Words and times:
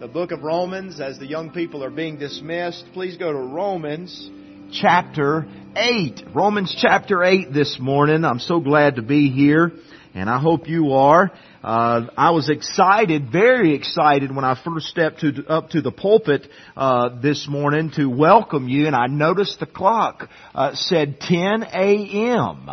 the 0.00 0.08
book 0.08 0.32
of 0.32 0.42
Romans 0.42 0.98
as 0.98 1.18
the 1.18 1.26
young 1.26 1.50
people 1.50 1.84
are 1.84 1.90
being 1.90 2.16
dismissed. 2.16 2.86
Please 2.94 3.18
go 3.18 3.30
to 3.30 3.38
Romans 3.38 4.30
chapter 4.72 5.46
8. 5.76 6.22
Romans 6.34 6.74
chapter 6.74 7.22
8 7.22 7.52
this 7.52 7.76
morning. 7.78 8.24
I'm 8.24 8.38
so 8.38 8.60
glad 8.60 8.96
to 8.96 9.02
be 9.02 9.30
here 9.30 9.72
and 10.14 10.30
I 10.30 10.40
hope 10.40 10.68
you 10.68 10.92
are. 10.92 11.30
Uh, 11.62 12.06
I 12.16 12.30
was 12.30 12.48
excited, 12.48 13.30
very 13.30 13.74
excited 13.74 14.34
when 14.34 14.42
I 14.42 14.58
first 14.64 14.86
stepped 14.86 15.20
to, 15.20 15.44
up 15.46 15.68
to 15.70 15.82
the 15.82 15.92
pulpit 15.92 16.48
uh, 16.78 17.20
this 17.20 17.46
morning 17.46 17.92
to 17.96 18.06
welcome 18.06 18.70
you, 18.70 18.86
and 18.86 18.96
I 18.96 19.06
noticed 19.06 19.60
the 19.60 19.66
clock 19.66 20.30
uh, 20.54 20.74
said 20.74 21.20
10 21.20 21.62
a.m. 21.62 22.70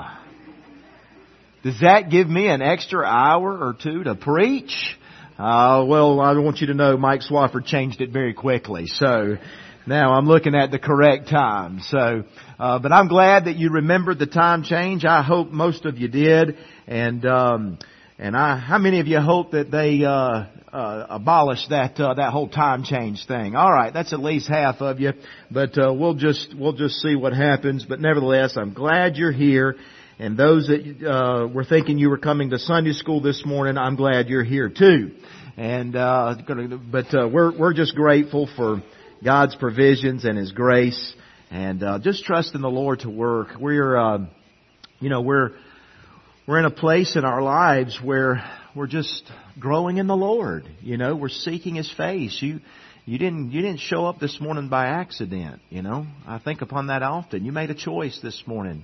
Does 1.61 1.81
that 1.81 2.09
give 2.09 2.29
me 2.29 2.47
an 2.47 2.61
extra 2.61 3.05
hour 3.05 3.51
or 3.51 3.75
two 3.77 4.05
to 4.05 4.15
preach? 4.15 4.97
Uh, 5.38 5.85
well, 5.88 6.19
I 6.19 6.35
want 6.39 6.61
you 6.61 6.67
to 6.67 6.73
know 6.73 6.97
Mike 6.97 7.21
Swafford 7.21 7.65
changed 7.65 8.01
it 8.01 8.09
very 8.09 8.33
quickly. 8.33 8.87
So 8.87 9.37
now 9.86 10.13
I'm 10.13 10.25
looking 10.25 10.55
at 10.55 10.71
the 10.71 10.79
correct 10.79 11.29
time. 11.29 11.79
So, 11.82 12.23
uh, 12.57 12.79
but 12.79 12.91
I'm 12.91 13.07
glad 13.07 13.46
that 13.46 13.55
you 13.55 13.69
remembered 13.69 14.18
the 14.18 14.25
time 14.25 14.63
change. 14.63 15.05
I 15.05 15.21
hope 15.21 15.51
most 15.51 15.86
of 15.86 16.00
you 16.00 16.07
did. 16.07 16.57
And, 16.87 17.23
um, 17.27 17.77
and 18.18 18.36
I, 18.36 18.57
how 18.57 18.79
many 18.79 19.00
of 19.00 19.05
you 19.05 19.19
hope 19.19 19.51
that 19.51 19.69
they, 19.69 20.04
uh, 20.04 20.46
uh, 20.75 21.05
abolish 21.07 21.68
that, 21.68 21.99
uh, 21.99 22.15
that 22.15 22.32
whole 22.32 22.49
time 22.49 22.83
change 22.83 23.27
thing? 23.27 23.55
All 23.55 23.71
right. 23.71 23.93
That's 23.93 24.13
at 24.13 24.19
least 24.19 24.49
half 24.49 24.82
of 24.82 24.99
you, 24.99 25.13
but, 25.51 25.77
uh, 25.77 25.93
we'll 25.93 26.15
just, 26.15 26.55
we'll 26.57 26.74
just 26.74 26.96
see 26.96 27.15
what 27.15 27.33
happens. 27.33 27.85
But 27.88 28.01
nevertheless, 28.01 28.57
I'm 28.57 28.74
glad 28.74 29.18
you're 29.18 29.32
here. 29.32 29.75
And 30.19 30.35
those 30.35 30.65
that 30.67 31.07
uh, 31.07 31.47
were 31.47 31.63
thinking 31.63 31.99
you 31.99 32.09
were 32.09 32.17
coming 32.17 32.49
to 32.49 32.57
Sunday 32.57 32.94
school 32.94 33.21
this 33.21 33.44
morning, 33.45 33.77
I'm 33.77 33.95
glad 33.95 34.30
you're 34.30 34.43
here 34.43 34.67
too. 34.67 35.11
And 35.57 35.95
uh, 35.95 36.35
but 36.91 37.13
uh, 37.13 37.30
we're 37.31 37.55
we're 37.55 37.73
just 37.73 37.93
grateful 37.93 38.49
for 38.55 38.81
God's 39.23 39.55
provisions 39.55 40.25
and 40.25 40.35
His 40.35 40.52
grace, 40.52 41.13
and 41.51 41.83
uh, 41.83 41.99
just 41.99 42.23
trust 42.23 42.55
in 42.55 42.61
the 42.61 42.69
Lord 42.69 43.01
to 43.01 43.11
work. 43.11 43.49
We're 43.59 43.95
uh, 43.95 44.25
you 44.99 45.09
know 45.09 45.21
we're 45.21 45.51
we're 46.47 46.59
in 46.59 46.65
a 46.65 46.71
place 46.71 47.15
in 47.15 47.23
our 47.23 47.43
lives 47.43 47.99
where 48.03 48.43
we're 48.75 48.87
just 48.87 49.23
growing 49.59 49.97
in 49.97 50.07
the 50.07 50.17
Lord. 50.17 50.65
You 50.81 50.97
know, 50.97 51.15
we're 51.15 51.29
seeking 51.29 51.75
His 51.75 51.91
face. 51.95 52.39
You 52.41 52.59
you 53.05 53.19
didn't 53.19 53.52
you 53.52 53.61
didn't 53.61 53.81
show 53.81 54.07
up 54.07 54.19
this 54.19 54.41
morning 54.41 54.67
by 54.67 54.87
accident. 54.87 55.61
You 55.69 55.83
know, 55.83 56.07
I 56.25 56.39
think 56.39 56.61
upon 56.63 56.87
that 56.87 57.03
often. 57.03 57.45
You 57.45 57.52
made 57.52 57.69
a 57.69 57.75
choice 57.75 58.19
this 58.23 58.41
morning 58.47 58.83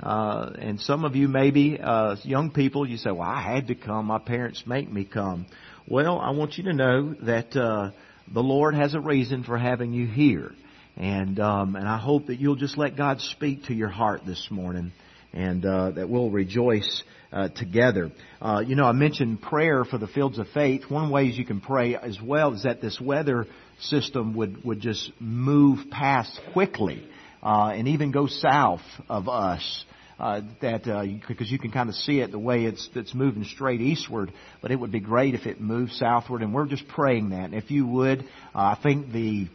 uh, 0.00 0.50
and 0.58 0.78
some 0.80 1.04
of 1.04 1.16
you 1.16 1.26
maybe, 1.26 1.78
uh, 1.82 2.16
young 2.22 2.50
people, 2.50 2.86
you 2.88 2.98
say, 2.98 3.10
well, 3.10 3.22
I 3.22 3.40
had 3.40 3.68
to 3.68 3.74
come. 3.74 4.06
My 4.06 4.18
parents 4.18 4.62
make 4.66 4.92
me 4.92 5.04
come. 5.04 5.46
Well, 5.88 6.18
I 6.18 6.30
want 6.30 6.58
you 6.58 6.64
to 6.64 6.74
know 6.74 7.14
that, 7.22 7.56
uh, 7.56 7.92
the 8.32 8.42
Lord 8.42 8.74
has 8.74 8.94
a 8.94 9.00
reason 9.00 9.44
for 9.44 9.56
having 9.56 9.92
you 9.92 10.06
here. 10.06 10.52
And, 10.96 11.38
um, 11.40 11.76
and 11.76 11.88
I 11.88 11.98
hope 11.98 12.26
that 12.26 12.40
you'll 12.40 12.56
just 12.56 12.76
let 12.76 12.96
God 12.96 13.20
speak 13.20 13.64
to 13.64 13.74
your 13.74 13.88
heart 13.88 14.22
this 14.26 14.48
morning 14.50 14.92
and, 15.32 15.64
uh, 15.64 15.90
that 15.92 16.08
we'll 16.08 16.30
rejoice, 16.30 17.02
uh, 17.32 17.48
together. 17.48 18.10
Uh, 18.40 18.62
you 18.66 18.76
know, 18.76 18.84
I 18.84 18.92
mentioned 18.92 19.40
prayer 19.40 19.84
for 19.84 19.98
the 19.98 20.06
fields 20.06 20.38
of 20.38 20.48
faith. 20.48 20.90
One 20.90 21.10
ways 21.10 21.38
you 21.38 21.44
can 21.44 21.60
pray 21.60 21.94
as 21.96 22.20
well 22.20 22.52
is 22.52 22.64
that 22.64 22.80
this 22.80 23.00
weather 23.00 23.46
system 23.80 24.34
would, 24.34 24.62
would 24.64 24.80
just 24.80 25.10
move 25.20 25.90
past 25.90 26.38
quickly 26.52 27.06
uh, 27.46 27.68
and 27.68 27.86
even 27.86 28.10
go 28.10 28.26
south 28.26 28.80
of 29.08 29.28
us. 29.28 29.84
Uh, 30.18 30.40
that 30.62 30.88
uh, 30.88 31.04
because 31.28 31.50
you 31.50 31.58
can 31.58 31.70
kind 31.70 31.90
of 31.90 31.94
see 31.94 32.20
it 32.20 32.30
the 32.30 32.38
way 32.38 32.64
it's 32.64 32.88
it's 32.94 33.14
moving 33.14 33.44
straight 33.44 33.82
eastward, 33.82 34.32
but 34.62 34.70
it 34.70 34.76
would 34.76 34.90
be 34.90 34.98
great 34.98 35.34
if 35.34 35.44
it 35.44 35.60
moved 35.60 35.92
southward, 35.92 36.40
and 36.40 36.54
we're 36.54 36.64
just 36.64 36.88
praying 36.88 37.28
that. 37.30 37.44
And 37.44 37.54
if 37.54 37.70
you 37.70 37.86
would, 37.86 38.20
uh, 38.20 38.24
I 38.54 38.78
think 38.82 39.12
the 39.12 39.48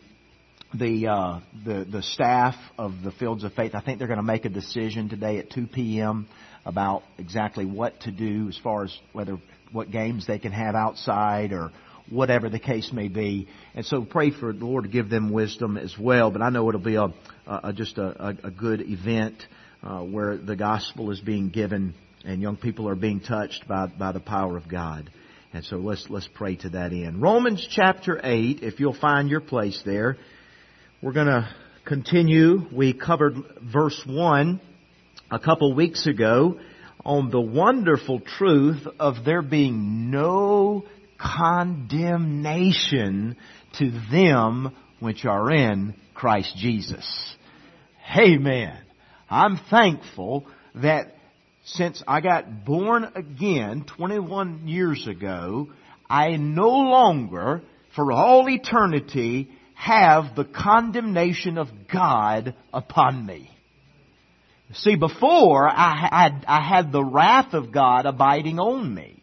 the 0.72 1.08
uh, 1.08 1.40
the 1.66 1.84
the 1.92 2.04
staff 2.04 2.54
of 2.78 2.94
the 3.04 3.12
Fields 3.12 3.44
of 3.44 3.54
Faith, 3.54 3.74
I 3.74 3.82
think 3.82 3.98
they're 3.98 4.08
going 4.08 4.18
to 4.18 4.24
make 4.24 4.46
a 4.46 4.50
decision 4.50 5.10
today 5.10 5.40
at 5.40 5.50
2 5.50 5.66
p.m. 5.66 6.28
about 6.64 7.02
exactly 7.18 7.66
what 7.66 8.00
to 8.02 8.12
do 8.12 8.48
as 8.48 8.58
far 8.64 8.84
as 8.84 8.96
whether 9.14 9.40
what 9.72 9.90
games 9.90 10.28
they 10.28 10.38
can 10.38 10.52
have 10.52 10.76
outside 10.76 11.54
or 11.54 11.72
whatever 12.12 12.50
the 12.50 12.60
case 12.60 12.92
may 12.94 13.08
be. 13.08 13.48
And 13.74 13.86
so 13.86 14.04
pray 14.04 14.32
for 14.32 14.54
the 14.54 14.66
Lord 14.66 14.84
to 14.84 14.90
give 14.90 15.10
them 15.10 15.32
wisdom 15.32 15.78
as 15.78 15.96
well. 15.98 16.30
But 16.30 16.42
I 16.42 16.50
know 16.50 16.68
it'll 16.70 16.82
be 16.82 16.96
a, 16.96 17.08
a 17.48 17.74
just 17.74 17.98
a, 17.98 18.36
a, 18.44 18.52
good 18.52 18.82
event 18.82 19.36
uh, 19.82 20.02
where 20.02 20.38
the 20.38 20.56
gospel 20.56 21.10
is 21.12 21.20
being 21.20 21.50
given 21.50 21.96
and 22.24 22.42
young 22.42 22.58
people 22.58 22.88
are 22.88 22.96
being 22.96 23.20
touched 23.20 23.68
by 23.68 23.88
by 23.88 24.12
the 24.12 24.20
power 24.20 24.58
of 24.58 24.68
God. 24.68 25.10
And 25.54 25.66
so 25.66 25.78
let's 25.78 26.06
let's 26.10 26.30
pray 26.34 26.56
to 26.58 26.70
that 26.70 26.92
end. 26.92 27.22
Romans 27.22 27.68
chapter 27.70 28.20
eight, 28.24 28.60
if 28.62 28.80
you'll 28.80 28.94
find 29.00 29.30
your 29.30 29.42
place 29.42 29.82
there, 29.86 30.18
we're 31.02 31.14
going 31.14 31.28
to 31.28 31.50
continue. 31.86 32.68
We 32.72 32.94
covered 32.94 33.36
verse 33.62 34.00
one 34.06 34.62
a 35.32 35.40
couple 35.40 35.74
weeks 35.74 36.06
ago 36.06 36.60
on 37.04 37.32
the 37.32 37.42
wonderful 37.42 38.20
truth 38.20 38.86
of 39.00 39.26
there 39.26 39.42
being 39.42 40.12
no 40.12 40.86
condemnation 41.22 43.38
to 43.80 43.92
them 44.12 44.76
which 45.00 45.26
are 45.26 45.52
in 45.52 45.96
Christ 46.14 46.56
Jesus. 46.58 47.36
Amen. 48.18 48.78
I'm 49.30 49.60
thankful 49.70 50.46
that 50.76 51.16
since 51.64 52.04
I 52.08 52.22
got 52.22 52.66
born 52.66 53.08
again 53.16 53.86
21 53.98 54.68
years 54.68 55.08
ago, 55.08 55.70
I 56.10 56.32
no 56.32 56.70
longer, 56.70 57.62
for 57.96 58.12
all 58.12 58.50
eternity, 58.50 59.50
have 59.76 60.36
the 60.36 60.46
condemnation 60.46 61.58
of 61.58 61.68
God 61.92 62.56
upon 62.74 63.26
me. 63.26 63.50
See, 64.74 64.96
before 64.96 65.68
I 65.68 66.08
had, 66.12 66.46
I 66.48 66.62
had 66.62 66.92
the 66.92 67.04
wrath 67.04 67.54
of 67.54 67.72
God 67.72 68.06
abiding 68.06 68.60
on 68.60 68.94
me. 68.94 69.21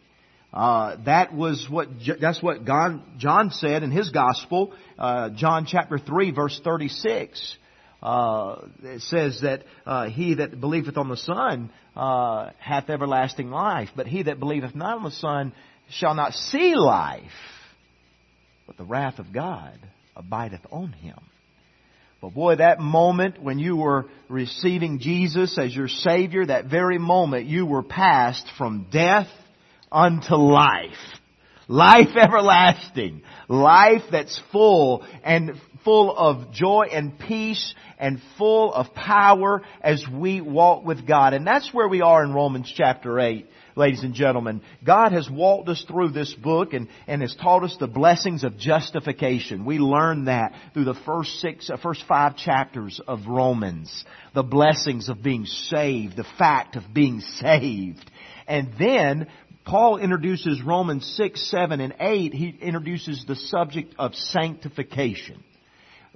Uh, 0.51 0.95
that 1.05 1.33
was 1.33 1.67
what 1.69 1.89
that's 2.19 2.41
what 2.41 2.65
God, 2.65 3.01
John 3.19 3.51
said 3.51 3.83
in 3.83 3.91
his 3.91 4.09
gospel, 4.09 4.73
uh, 4.97 5.29
John 5.29 5.67
chapter 5.67 5.99
three, 5.99 6.31
verse 6.31 6.59
thirty-six. 6.63 7.57
Uh, 8.01 8.65
it 8.81 9.01
says 9.01 9.41
that 9.41 9.63
uh, 9.85 10.09
he 10.09 10.35
that 10.35 10.59
believeth 10.59 10.97
on 10.97 11.09
the 11.09 11.17
Son 11.17 11.69
uh, 11.95 12.49
hath 12.57 12.89
everlasting 12.89 13.51
life, 13.51 13.89
but 13.95 14.07
he 14.07 14.23
that 14.23 14.39
believeth 14.39 14.73
not 14.73 14.97
on 14.97 15.03
the 15.03 15.11
Son 15.11 15.53
shall 15.89 16.15
not 16.15 16.33
see 16.33 16.75
life, 16.75 17.23
but 18.65 18.77
the 18.77 18.85
wrath 18.85 19.19
of 19.19 19.31
God 19.33 19.77
abideth 20.15 20.65
on 20.71 20.93
him. 20.93 21.19
But 22.21 22.33
boy, 22.33 22.55
that 22.55 22.79
moment 22.79 23.41
when 23.41 23.59
you 23.59 23.75
were 23.75 24.05
receiving 24.29 24.99
Jesus 24.99 25.57
as 25.59 25.75
your 25.75 25.87
Savior, 25.89 26.45
that 26.45 26.65
very 26.65 26.97
moment 26.97 27.45
you 27.45 27.65
were 27.65 27.83
passed 27.83 28.47
from 28.57 28.87
death 28.91 29.27
unto 29.91 30.35
life. 30.35 30.91
Life 31.67 32.15
everlasting. 32.19 33.21
Life 33.47 34.03
that's 34.11 34.41
full 34.51 35.05
and 35.23 35.53
full 35.83 36.15
of 36.15 36.51
joy 36.51 36.87
and 36.91 37.17
peace 37.17 37.73
and 37.99 38.21
full 38.37 38.73
of 38.73 38.93
power 38.93 39.61
as 39.81 40.03
we 40.11 40.41
walk 40.41 40.83
with 40.85 41.07
God. 41.07 41.33
And 41.33 41.45
that's 41.45 41.73
where 41.73 41.87
we 41.87 42.01
are 42.01 42.23
in 42.23 42.33
Romans 42.33 42.71
chapter 42.75 43.19
8 43.19 43.45
ladies 43.75 44.03
and 44.03 44.13
gentlemen. 44.13 44.61
God 44.83 45.13
has 45.13 45.29
walked 45.29 45.69
us 45.69 45.83
through 45.87 46.09
this 46.09 46.33
book 46.33 46.73
and, 46.73 46.89
and 47.07 47.21
has 47.21 47.35
taught 47.35 47.63
us 47.63 47.77
the 47.79 47.87
blessings 47.87 48.43
of 48.43 48.57
justification. 48.57 49.63
We 49.63 49.79
learned 49.79 50.27
that 50.27 50.53
through 50.73 50.83
the 50.83 50.99
first 51.05 51.39
six, 51.39 51.69
uh, 51.69 51.77
first 51.77 52.03
five 52.07 52.35
chapters 52.35 52.99
of 53.07 53.27
Romans. 53.27 54.03
The 54.35 54.43
blessings 54.43 55.07
of 55.07 55.23
being 55.23 55.45
saved, 55.45 56.17
the 56.17 56.27
fact 56.37 56.75
of 56.75 56.93
being 56.93 57.21
saved. 57.21 58.11
And 58.47 58.73
then 58.77 59.27
Paul 59.65 59.97
introduces 59.97 60.63
Romans 60.63 61.05
6, 61.15 61.49
7, 61.49 61.79
and 61.79 61.93
8. 61.99 62.33
He 62.33 62.57
introduces 62.61 63.25
the 63.27 63.35
subject 63.35 63.93
of 63.99 64.15
sanctification. 64.15 65.43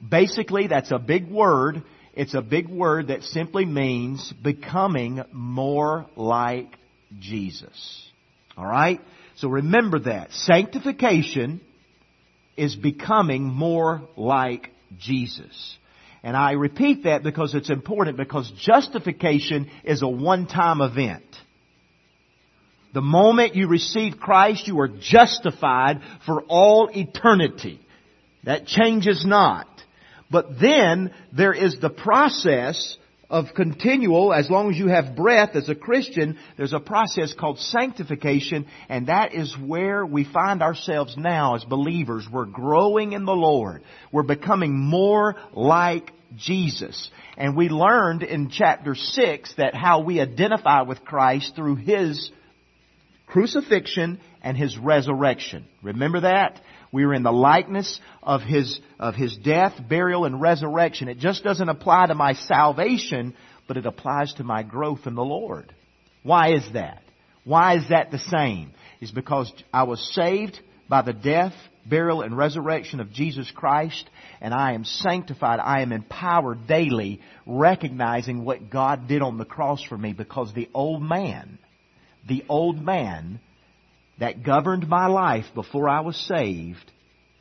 Basically, 0.07 0.67
that's 0.67 0.91
a 0.91 1.00
big 1.00 1.29
word. 1.29 1.83
It's 2.13 2.33
a 2.33 2.41
big 2.41 2.67
word 2.69 3.07
that 3.07 3.23
simply 3.23 3.65
means 3.65 4.33
becoming 4.41 5.23
more 5.31 6.07
like 6.15 6.77
Jesus. 7.19 8.12
Alright? 8.57 9.01
So 9.35 9.50
remember 9.50 10.00
that. 10.00 10.31
Sanctification 10.31 11.62
is 12.56 12.75
becoming 12.75 13.44
more 13.44 14.03
like 14.15 14.69
Jesus. 14.97 15.77
And 16.21 16.38
I 16.38 16.51
repeat 16.51 17.03
that 17.03 17.23
because 17.23 17.56
it's 17.56 17.69
important 17.69 18.17
because 18.17 18.51
justification 18.57 19.69
is 19.83 20.01
a 20.01 20.07
one-time 20.07 20.81
event. 20.81 21.25
The 22.93 23.01
moment 23.01 23.55
you 23.55 23.67
receive 23.67 24.19
Christ, 24.19 24.67
you 24.67 24.79
are 24.79 24.87
justified 24.87 26.01
for 26.25 26.43
all 26.43 26.89
eternity. 26.93 27.79
That 28.43 28.67
changes 28.67 29.25
not. 29.25 29.67
But 30.29 30.59
then 30.59 31.13
there 31.31 31.53
is 31.53 31.77
the 31.79 31.89
process 31.89 32.97
of 33.29 33.55
continual, 33.55 34.31
as 34.31 34.47
long 34.47 34.69
as 34.69 34.77
you 34.77 34.89
have 34.89 35.15
breath 35.15 35.55
as 35.55 35.67
a 35.67 35.73
Christian, 35.73 36.37
there's 36.55 36.73
a 36.73 36.79
process 36.79 37.33
called 37.33 37.57
sanctification, 37.57 38.67
and 38.89 39.07
that 39.07 39.33
is 39.33 39.55
where 39.57 40.05
we 40.05 40.23
find 40.23 40.61
ourselves 40.61 41.15
now 41.17 41.55
as 41.55 41.63
believers. 41.63 42.27
We're 42.31 42.45
growing 42.45 43.13
in 43.13 43.25
the 43.25 43.33
Lord. 43.33 43.81
We're 44.11 44.21
becoming 44.21 44.77
more 44.77 45.35
like 45.51 46.11
Jesus. 46.35 47.09
And 47.35 47.55
we 47.55 47.69
learned 47.69 48.21
in 48.21 48.51
chapter 48.51 48.93
6 48.93 49.55
that 49.57 49.73
how 49.73 50.01
we 50.01 50.21
identify 50.21 50.83
with 50.83 51.03
Christ 51.03 51.55
through 51.55 51.77
His 51.77 52.31
crucifixion 53.33 54.19
and 54.44 54.56
His 54.56 54.77
resurrection. 54.77 55.65
Remember 55.81 56.21
that? 56.21 56.62
We 56.91 57.03
are 57.03 57.15
in 57.15 57.24
the 57.24 57.31
likeness 57.31 58.00
of 58.21 58.41
His, 58.41 58.80
of 59.00 59.15
His 59.15 59.35
death, 59.35 59.74
burial, 59.89 60.25
and 60.25 60.39
resurrection. 60.39 61.07
It 61.07 61.18
just 61.18 61.44
doesn't 61.44 61.68
apply 61.68 62.06
to 62.07 62.15
my 62.15 62.33
salvation, 62.33 63.33
but 63.68 63.77
it 63.77 63.88
applies 63.88 64.35
to 64.35 64.44
my 64.44 64.62
growth 64.62 65.07
in 65.07 65.15
the 65.15 65.24
Lord. 65.24 65.74
Why 66.21 66.53
is 66.53 66.63
that? 66.74 67.01
Why 67.44 67.75
is 67.75 67.89
that 67.89 68.12
the 68.12 68.19
same? 68.19 68.71
Is 69.01 69.09
because 69.09 69.51
I 69.74 69.83
was 69.83 70.13
saved 70.13 70.59
by 70.88 71.01
the 71.01 71.13
death, 71.13 71.53
burial, 71.89 72.21
and 72.21 72.38
resurrection 72.38 73.00
of 73.00 73.12
Jesus 73.12 73.50
Christ, 73.50 74.07
and 74.41 74.53
I 74.53 74.74
am 74.74 74.86
sanctified. 74.86 75.59
I 75.59 75.81
am 75.81 75.91
empowered 75.91 76.68
daily, 76.68 77.19
recognizing 77.47 78.45
what 78.45 78.69
God 78.69 79.07
did 79.07 79.24
on 79.24 79.39
the 79.39 79.44
cross 79.44 79.83
for 79.83 79.97
me 79.97 80.13
because 80.13 80.53
the 80.53 80.69
old 80.71 81.01
man, 81.01 81.57
the 82.27 82.43
old 82.49 82.81
man 82.81 83.39
that 84.19 84.43
governed 84.43 84.87
my 84.87 85.07
life 85.07 85.45
before 85.53 85.89
I 85.89 86.01
was 86.01 86.15
saved, 86.15 86.91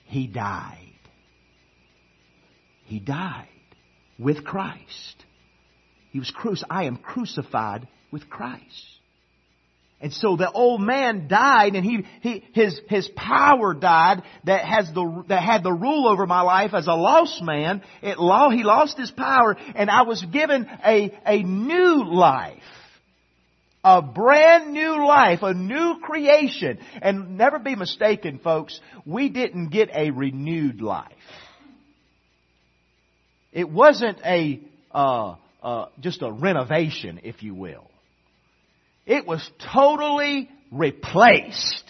he 0.06 0.26
died. 0.26 0.79
He 2.84 2.99
died 2.99 3.49
with 4.19 4.44
Christ. 4.44 5.25
He 6.11 6.19
was 6.19 6.31
crucified. 6.31 6.69
I 6.70 6.84
am 6.84 6.96
crucified 6.96 7.88
with 8.11 8.29
Christ. 8.29 8.87
And 10.02 10.12
so 10.12 10.37
the 10.37 10.50
old 10.50 10.81
man 10.81 11.28
died 11.28 11.76
and 11.76 11.85
he, 11.85 12.05
he, 12.23 12.44
his, 12.52 12.81
his 12.88 13.08
power 13.14 13.73
died 13.73 14.23
that 14.44 14.64
has 14.64 14.93
the, 14.93 15.25
that 15.28 15.44
had 15.44 15.62
the 15.62 15.73
rule 15.73 16.08
over 16.08 16.26
my 16.26 16.40
life 16.40 16.75
as 16.75 16.88
a 16.88 16.94
lost 16.94 17.40
man. 17.40 17.82
It, 18.02 18.19
law, 18.19 18.50
he 18.50 18.64
lost 18.64 18.99
his 18.99 19.12
power 19.12 19.56
and 19.76 19.88
I 19.88 20.02
was 20.02 20.20
given 20.25 20.69
a, 20.85 21.17
a 21.25 21.44
new 21.44 22.05
life. 22.05 22.58
A 23.84 24.00
brand 24.00 24.73
new 24.73 25.06
life, 25.06 25.40
a 25.43 25.55
new 25.55 25.99
creation. 26.02 26.79
And 27.00 27.37
never 27.37 27.58
be 27.58 27.75
mistaken, 27.75 28.38
folks, 28.38 28.81
we 29.05 29.29
didn't 29.29 29.70
get 29.70 29.90
a 29.93 30.11
renewed 30.11 30.81
life. 30.81 31.11
It 33.52 33.69
wasn't 33.69 34.19
a, 34.25 34.61
uh, 34.93 35.34
uh, 35.62 35.87
just 36.00 36.23
a 36.23 36.31
renovation, 36.31 37.20
if 37.25 37.43
you 37.43 37.55
will. 37.55 37.90
It 39.05 39.26
was 39.26 39.49
totally 39.73 40.49
replaced. 40.70 41.85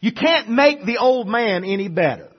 You 0.00 0.12
can't 0.12 0.48
make 0.48 0.84
the 0.84 0.96
old 0.96 1.28
man 1.28 1.64
any 1.64 1.88
better. 1.88 2.29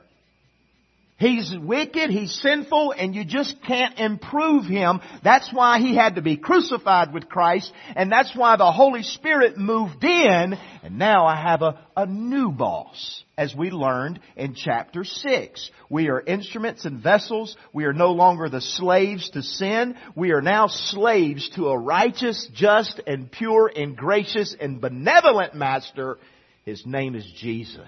He's 1.21 1.56
wicked, 1.56 2.09
he's 2.09 2.33
sinful, 2.41 2.95
and 2.97 3.13
you 3.13 3.23
just 3.23 3.62
can't 3.62 4.00
improve 4.00 4.65
him. 4.65 5.01
That's 5.23 5.53
why 5.53 5.77
he 5.77 5.95
had 5.95 6.15
to 6.15 6.23
be 6.23 6.35
crucified 6.35 7.13
with 7.13 7.29
Christ, 7.29 7.71
and 7.95 8.12
that's 8.12 8.35
why 8.35 8.56
the 8.56 8.71
Holy 8.71 9.03
Spirit 9.03 9.56
moved 9.56 10.03
in, 10.03 10.57
and 10.81 10.97
now 10.97 11.27
I 11.27 11.35
have 11.35 11.62
a, 11.62 11.79
a 11.95 12.07
new 12.07 12.50
boss, 12.50 13.23
as 13.38 13.53
we 13.56 13.69
learned 13.69 14.19
in 14.35 14.56
chapter 14.56 15.03
6. 15.03 15.69
We 15.91 16.09
are 16.09 16.19
instruments 16.19 16.85
and 16.85 17.03
vessels. 17.03 17.56
We 17.71 17.85
are 17.85 17.94
no 17.94 18.13
longer 18.13 18.50
the 18.50 18.59
slaves 18.59 19.29
to 19.29 19.44
sin. 19.44 19.97
We 20.15 20.31
are 20.31 20.41
now 20.41 20.65
slaves 20.69 21.51
to 21.51 21.68
a 21.68 21.77
righteous, 21.77 22.50
just, 22.51 23.00
and 23.06 23.31
pure, 23.31 23.71
and 23.75 23.95
gracious, 23.95 24.56
and 24.59 24.81
benevolent 24.81 25.53
Master. 25.53 26.18
His 26.65 26.83
name 26.83 27.13
is 27.13 27.31
Jesus. 27.38 27.85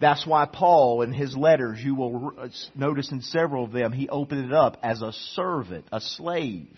That's 0.00 0.26
why 0.26 0.46
Paul, 0.46 1.02
in 1.02 1.12
his 1.12 1.36
letters, 1.36 1.78
you 1.82 1.94
will 1.94 2.34
notice 2.74 3.10
in 3.12 3.20
several 3.20 3.64
of 3.64 3.72
them, 3.72 3.92
he 3.92 4.08
opened 4.08 4.46
it 4.46 4.52
up 4.52 4.78
as 4.82 5.02
a 5.02 5.12
servant, 5.12 5.86
a 5.92 6.00
slave, 6.00 6.76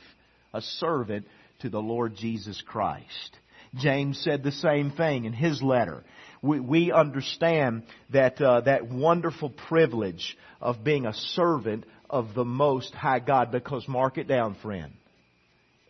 a 0.53 0.61
servant 0.61 1.27
to 1.61 1.69
the 1.69 1.81
Lord 1.81 2.17
Jesus 2.17 2.63
Christ. 2.67 3.39
James 3.75 4.19
said 4.21 4.43
the 4.43 4.53
same 4.53 4.91
thing 4.91 5.25
in 5.25 5.33
his 5.33 5.63
letter. 5.63 6.05
We, 6.43 6.61
we 6.61 6.93
understand 6.93 7.85
that 8.11 8.41
uh, 8.41 8.63
that 8.63 8.89
wonderful 8.89 9.51
privilege 9.51 10.37
of 10.61 10.85
being 10.85 11.07
a 11.07 11.13
servant 11.13 11.85
of 12.09 12.35
the 12.35 12.45
Most 12.45 12.95
High 12.95 13.19
God. 13.21 13.51
Because 13.51 13.87
mark 13.89 14.19
it 14.19 14.29
down, 14.29 14.57
friend, 14.63 14.93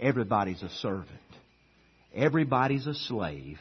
everybody's 0.00 0.62
a 0.62 0.70
servant. 0.70 1.10
Everybody's 2.14 2.86
a 2.86 2.94
slave 2.94 3.58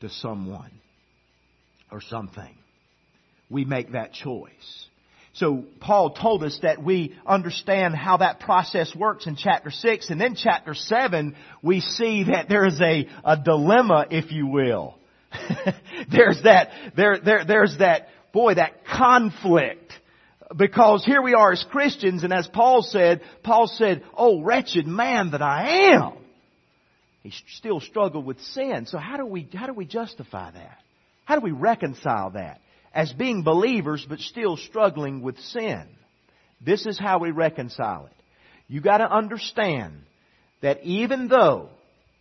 to 0.00 0.10
someone 0.10 0.70
or 1.94 2.00
something. 2.00 2.58
We 3.48 3.64
make 3.64 3.92
that 3.92 4.12
choice. 4.12 4.86
So 5.34 5.64
Paul 5.80 6.10
told 6.10 6.42
us 6.42 6.58
that 6.62 6.82
we 6.82 7.16
understand 7.24 7.94
how 7.94 8.18
that 8.18 8.40
process 8.40 8.94
works 8.94 9.26
in 9.26 9.36
chapter 9.36 9.70
6 9.70 10.10
and 10.10 10.20
then 10.20 10.34
chapter 10.34 10.74
7 10.74 11.36
we 11.62 11.80
see 11.80 12.24
that 12.24 12.48
there 12.48 12.66
is 12.66 12.80
a, 12.80 13.08
a 13.24 13.36
dilemma 13.36 14.06
if 14.10 14.32
you 14.32 14.46
will. 14.46 14.96
there's 16.10 16.40
that, 16.42 16.70
there, 16.96 17.18
there, 17.24 17.44
there's 17.44 17.78
that, 17.78 18.08
boy, 18.32 18.54
that 18.54 18.84
conflict. 18.86 19.92
Because 20.54 21.04
here 21.04 21.22
we 21.22 21.34
are 21.34 21.52
as 21.52 21.64
Christians 21.70 22.22
and 22.22 22.32
as 22.32 22.46
Paul 22.46 22.82
said, 22.82 23.22
Paul 23.42 23.66
said, 23.68 24.04
oh 24.16 24.42
wretched 24.42 24.86
man 24.86 25.30
that 25.32 25.42
I 25.42 25.94
am. 25.94 26.12
He 27.22 27.32
still 27.56 27.80
struggled 27.80 28.24
with 28.24 28.40
sin. 28.40 28.86
So 28.86 28.98
how 28.98 29.16
do 29.16 29.26
we, 29.26 29.48
how 29.52 29.66
do 29.66 29.72
we 29.72 29.86
justify 29.86 30.50
that? 30.52 30.78
How 31.24 31.36
do 31.36 31.40
we 31.40 31.52
reconcile 31.52 32.30
that? 32.30 32.60
As 32.92 33.12
being 33.12 33.42
believers 33.42 34.06
but 34.08 34.20
still 34.20 34.56
struggling 34.56 35.20
with 35.20 35.38
sin. 35.40 35.84
This 36.60 36.86
is 36.86 36.98
how 36.98 37.18
we 37.18 37.30
reconcile 37.30 38.06
it. 38.06 38.12
You 38.68 38.80
gotta 38.80 39.10
understand 39.10 40.02
that 40.62 40.84
even 40.84 41.28
though 41.28 41.68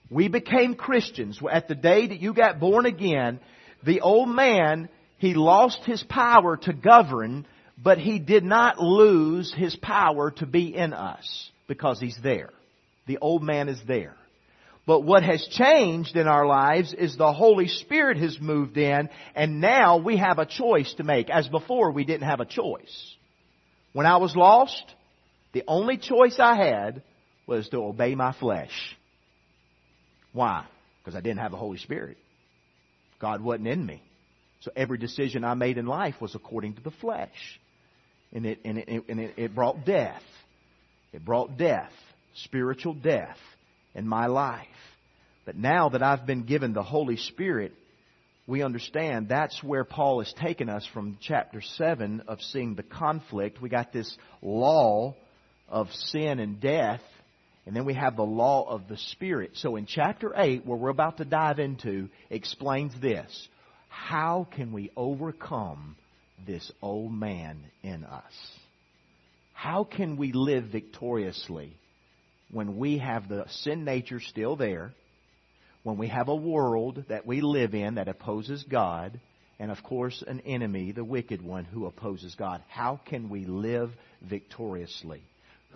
we 0.09 0.27
became 0.27 0.75
Christians 0.75 1.39
at 1.49 1.67
the 1.67 1.75
day 1.75 2.07
that 2.07 2.19
you 2.19 2.33
got 2.33 2.59
born 2.59 2.85
again, 2.85 3.39
the 3.85 4.01
old 4.01 4.29
man, 4.29 4.89
he 5.17 5.33
lost 5.33 5.79
his 5.85 6.03
power 6.03 6.57
to 6.57 6.73
govern, 6.73 7.45
but 7.81 7.97
he 7.97 8.19
did 8.19 8.43
not 8.43 8.79
lose 8.79 9.53
his 9.53 9.75
power 9.75 10.31
to 10.31 10.45
be 10.45 10.75
in 10.75 10.93
us 10.93 11.49
because 11.67 11.99
he's 11.99 12.17
there. 12.21 12.49
The 13.07 13.17
old 13.19 13.43
man 13.43 13.69
is 13.69 13.79
there. 13.87 14.15
But 14.85 15.01
what 15.01 15.23
has 15.23 15.47
changed 15.49 16.17
in 16.17 16.27
our 16.27 16.45
lives 16.45 16.93
is 16.93 17.15
the 17.15 17.31
Holy 17.31 17.67
Spirit 17.67 18.17
has 18.17 18.37
moved 18.41 18.77
in 18.77 19.09
and 19.33 19.61
now 19.61 19.97
we 19.97 20.17
have 20.17 20.39
a 20.39 20.45
choice 20.45 20.93
to 20.95 21.03
make. 21.03 21.29
As 21.29 21.47
before, 21.47 21.91
we 21.91 22.03
didn't 22.03 22.27
have 22.27 22.41
a 22.41 22.45
choice. 22.45 23.15
When 23.93 24.05
I 24.05 24.17
was 24.17 24.35
lost, 24.35 24.83
the 25.53 25.63
only 25.67 25.97
choice 25.97 26.37
I 26.37 26.55
had 26.57 27.01
was 27.47 27.69
to 27.69 27.77
obey 27.77 28.15
my 28.15 28.33
flesh. 28.33 28.73
Why? 30.33 30.65
Because 30.99 31.15
I 31.15 31.21
didn't 31.21 31.39
have 31.39 31.51
the 31.51 31.57
Holy 31.57 31.77
Spirit. 31.77 32.17
God 33.21 33.41
wasn't 33.41 33.67
in 33.67 33.85
me. 33.85 34.01
So 34.61 34.71
every 34.75 34.97
decision 34.97 35.45
I 35.45 35.53
made 35.53 35.77
in 35.77 35.85
life 35.85 36.15
was 36.19 36.35
according 36.35 36.75
to 36.75 36.81
the 36.81 36.91
flesh. 36.91 37.59
And 38.33 38.45
it, 38.45 38.59
and 38.65 38.79
it, 38.79 38.89
and 39.07 39.19
it, 39.19 39.33
it 39.37 39.55
brought 39.55 39.85
death. 39.85 40.23
It 41.13 41.23
brought 41.23 41.57
death, 41.57 41.91
spiritual 42.33 42.95
death 42.95 43.37
in 43.95 44.07
my 44.07 44.27
life. 44.27 44.67
But 45.45 45.57
now 45.57 45.89
that 45.89 46.01
I've 46.01 46.25
been 46.25 46.43
given 46.43 46.73
the 46.73 46.83
Holy 46.83 47.17
Spirit, 47.17 47.73
we 48.47 48.61
understand 48.61 49.29
that's 49.29 49.61
where 49.63 49.83
Paul 49.83 50.19
has 50.19 50.33
taken 50.33 50.69
us 50.69 50.87
from 50.93 51.17
chapter 51.21 51.61
7 51.61 52.23
of 52.27 52.41
seeing 52.41 52.75
the 52.75 52.83
conflict. 52.83 53.61
We 53.61 53.69
got 53.69 53.93
this 53.93 54.17
law 54.41 55.15
of 55.69 55.87
sin 55.91 56.39
and 56.39 56.59
death, 56.59 57.01
and 57.65 57.75
then 57.75 57.85
we 57.85 57.93
have 57.93 58.15
the 58.15 58.23
law 58.23 58.69
of 58.69 58.87
the 58.87 58.97
Spirit. 58.97 59.51
So 59.55 59.75
in 59.75 59.85
chapter 59.85 60.33
8, 60.35 60.65
where 60.65 60.77
we're 60.77 60.89
about 60.89 61.17
to 61.17 61.25
dive 61.25 61.59
into, 61.59 62.09
explains 62.29 62.93
this. 63.01 63.47
How 63.89 64.47
can 64.55 64.73
we 64.73 64.91
overcome 64.97 65.95
this 66.45 66.69
old 66.81 67.13
man 67.13 67.63
in 67.81 68.03
us? 68.03 68.33
How 69.53 69.85
can 69.85 70.17
we 70.17 70.33
live 70.33 70.65
victoriously 70.65 71.77
when 72.53 72.77
we 72.77 72.99
have 72.99 73.27
the 73.27 73.45
sin 73.49 73.83
nature 73.83 74.19
still 74.19 74.55
there, 74.55 74.93
when 75.83 75.97
we 75.97 76.07
have 76.07 76.29
a 76.29 76.35
world 76.35 77.03
that 77.09 77.25
we 77.25 77.41
live 77.41 77.73
in 77.73 77.95
that 77.95 78.07
opposes 78.07 78.63
God, 78.69 79.19
and 79.59 79.71
of 79.71 79.83
course 79.83 80.23
an 80.25 80.41
enemy, 80.41 80.91
the 80.91 81.03
wicked 81.03 81.41
one 81.41 81.65
who 81.65 81.85
opposes 81.85 82.35
God. 82.35 82.63
How 82.69 82.99
can 83.05 83.29
we 83.29 83.45
live 83.45 83.91
victoriously? 84.21 85.21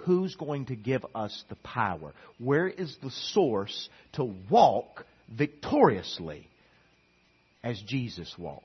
Who's 0.05 0.35
going 0.35 0.67
to 0.67 0.75
give 0.75 1.05
us 1.15 1.43
the 1.49 1.55
power? 1.55 2.13
Where 2.37 2.67
is 2.67 2.95
the 3.01 3.11
source 3.11 3.89
to 4.13 4.23
walk 4.49 5.05
victoriously 5.29 6.47
as 7.63 7.81
Jesus 7.81 8.33
walked? 8.37 8.63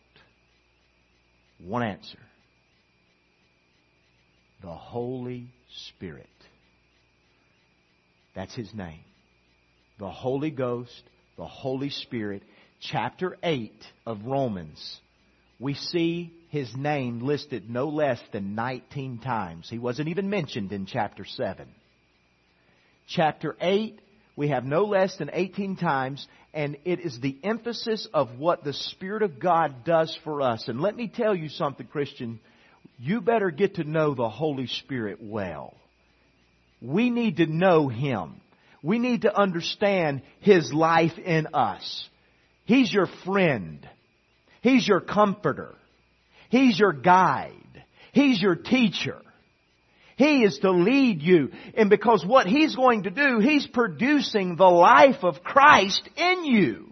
One 1.58 1.82
answer. 1.82 2.18
The 4.60 4.68
Holy 4.68 5.48
Spirit. 5.88 6.26
That's 8.34 8.54
His 8.54 8.72
name. 8.74 9.04
The 9.98 10.10
Holy 10.10 10.50
Ghost, 10.50 11.02
the 11.36 11.46
Holy 11.46 11.90
Spirit. 11.90 12.42
Chapter 12.80 13.36
8 13.42 13.72
of 14.06 14.24
Romans, 14.24 15.00
we 15.60 15.74
see 15.74 16.32
His 16.48 16.74
name 16.76 17.20
listed 17.20 17.70
no 17.70 17.88
less 17.88 18.20
than 18.32 18.54
19 18.54 19.18
times. 19.18 19.68
He 19.70 19.78
wasn't 19.78 20.08
even 20.08 20.28
mentioned 20.30 20.72
in 20.72 20.86
chapter 20.86 21.24
7. 21.24 21.68
Chapter 23.08 23.56
8, 23.60 24.00
we 24.34 24.48
have 24.48 24.64
no 24.64 24.84
less 24.84 25.16
than 25.16 25.30
18 25.32 25.76
times, 25.76 26.26
and 26.54 26.76
it 26.84 27.00
is 27.00 27.20
the 27.20 27.38
emphasis 27.44 28.08
of 28.14 28.38
what 28.38 28.64
the 28.64 28.72
Spirit 28.72 29.22
of 29.22 29.38
God 29.38 29.84
does 29.84 30.18
for 30.24 30.40
us. 30.40 30.68
And 30.68 30.80
let 30.80 30.96
me 30.96 31.08
tell 31.08 31.34
you 31.34 31.48
something, 31.48 31.86
Christian. 31.86 32.40
You 32.98 33.20
better 33.20 33.50
get 33.50 33.76
to 33.76 33.84
know 33.84 34.14
the 34.14 34.28
Holy 34.28 34.66
Spirit 34.66 35.18
well. 35.20 35.74
We 36.82 37.10
need 37.10 37.36
to 37.36 37.46
know 37.46 37.88
Him. 37.88 38.40
We 38.82 38.98
need 38.98 39.22
to 39.22 39.34
understand 39.34 40.22
His 40.40 40.72
life 40.72 41.16
in 41.18 41.48
us. 41.54 42.08
He's 42.64 42.92
your 42.92 43.08
friend. 43.24 43.88
He's 44.62 44.86
your 44.86 45.00
comforter. 45.00 45.74
He's 46.50 46.78
your 46.78 46.92
guide. 46.92 47.84
He's 48.12 48.42
your 48.42 48.56
teacher. 48.56 49.20
He 50.16 50.42
is 50.42 50.58
to 50.58 50.72
lead 50.72 51.22
you. 51.22 51.52
And 51.74 51.88
because 51.88 52.24
what 52.26 52.46
He's 52.46 52.74
going 52.74 53.04
to 53.04 53.10
do, 53.10 53.38
He's 53.38 53.66
producing 53.66 54.56
the 54.56 54.64
life 54.64 55.22
of 55.22 55.42
Christ 55.42 56.08
in 56.16 56.44
you. 56.44 56.88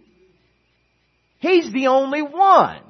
He's 1.38 1.73
the 1.73 1.88
only 1.88 2.23
one. 2.23 2.80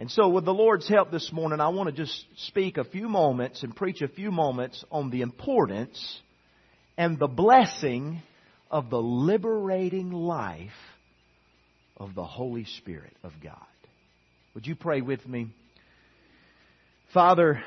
And 0.00 0.10
so 0.10 0.30
with 0.30 0.46
the 0.46 0.54
Lord's 0.54 0.88
help 0.88 1.10
this 1.10 1.30
morning, 1.30 1.60
I 1.60 1.68
want 1.68 1.90
to 1.90 1.94
just 1.94 2.24
speak 2.46 2.78
a 2.78 2.84
few 2.84 3.06
moments 3.06 3.62
and 3.62 3.76
preach 3.76 4.00
a 4.00 4.08
few 4.08 4.30
moments 4.30 4.82
on 4.90 5.10
the 5.10 5.20
importance 5.20 6.22
and 6.96 7.18
the 7.18 7.26
blessing 7.26 8.22
of 8.70 8.88
the 8.88 8.96
liberating 8.96 10.10
life 10.10 10.70
of 11.98 12.14
the 12.14 12.24
Holy 12.24 12.64
Spirit 12.78 13.14
of 13.22 13.32
God. 13.44 13.58
Would 14.54 14.66
you 14.66 14.74
pray 14.74 15.02
with 15.02 15.28
me? 15.28 15.48
Father, 17.12 17.62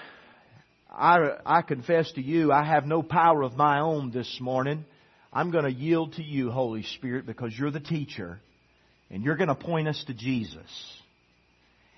I, 0.89 1.17
I 1.45 1.61
confess 1.61 2.11
to 2.13 2.21
you, 2.23 2.51
I 2.51 2.63
have 2.63 2.87
no 2.87 3.03
power 3.03 3.43
of 3.43 3.55
my 3.55 3.79
own 3.79 4.09
this 4.09 4.39
morning. 4.41 4.85
I'm 5.31 5.51
going 5.51 5.65
to 5.65 5.71
yield 5.71 6.13
to 6.13 6.23
you, 6.23 6.49
Holy 6.49 6.81
Spirit, 6.81 7.27
because 7.27 7.53
you're 7.55 7.69
the 7.69 7.79
teacher, 7.79 8.39
and 9.11 9.23
you're 9.23 9.37
going 9.37 9.49
to 9.49 9.55
point 9.55 9.87
us 9.87 10.03
to 10.07 10.15
Jesus. 10.15 11.02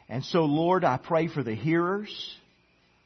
And 0.07 0.23
so, 0.23 0.45
Lord, 0.45 0.83
I 0.83 0.97
pray 0.97 1.27
for 1.27 1.43
the 1.43 1.55
hearers. 1.55 2.35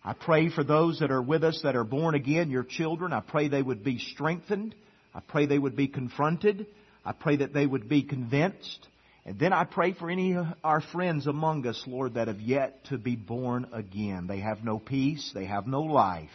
I 0.04 0.14
pray 0.14 0.50
for 0.50 0.64
those 0.64 1.00
that 1.00 1.12
are 1.12 1.22
with 1.22 1.44
us 1.44 1.62
that 1.64 1.76
are 1.76 1.84
born 1.84 2.16
again, 2.16 2.50
your 2.50 2.64
children. 2.64 3.14
I 3.14 3.22
pray 3.22 3.48
they 3.48 3.62
would 3.62 3.84
be 3.84 4.00
strengthened. 4.00 4.76
I 5.14 5.22
pray 5.22 5.46
they 5.46 5.60
would 5.60 5.76
be 5.76 5.88
confronted. 5.88 6.68
I 7.06 7.14
pray 7.14 7.38
that 7.38 7.54
they 7.54 7.66
would 7.66 7.90
be 7.90 8.04
convinced. 8.04 8.88
And 9.26 9.40
then 9.40 9.54
I 9.54 9.64
pray 9.64 9.94
for 9.94 10.10
any 10.10 10.36
of 10.36 10.48
our 10.64 10.82
friends 10.82 11.28
among 11.28 11.66
us, 11.68 11.82
Lord, 11.86 12.16
that 12.16 12.28
have 12.28 12.42
yet 12.42 12.86
to 12.86 12.98
be 12.98 13.16
born 13.16 13.68
again. 13.74 14.28
They 14.28 14.40
have 14.40 14.64
no 14.64 14.80
peace. 14.80 15.32
They 15.34 15.46
have 15.46 15.68
no 15.68 15.82
life. 15.82 16.30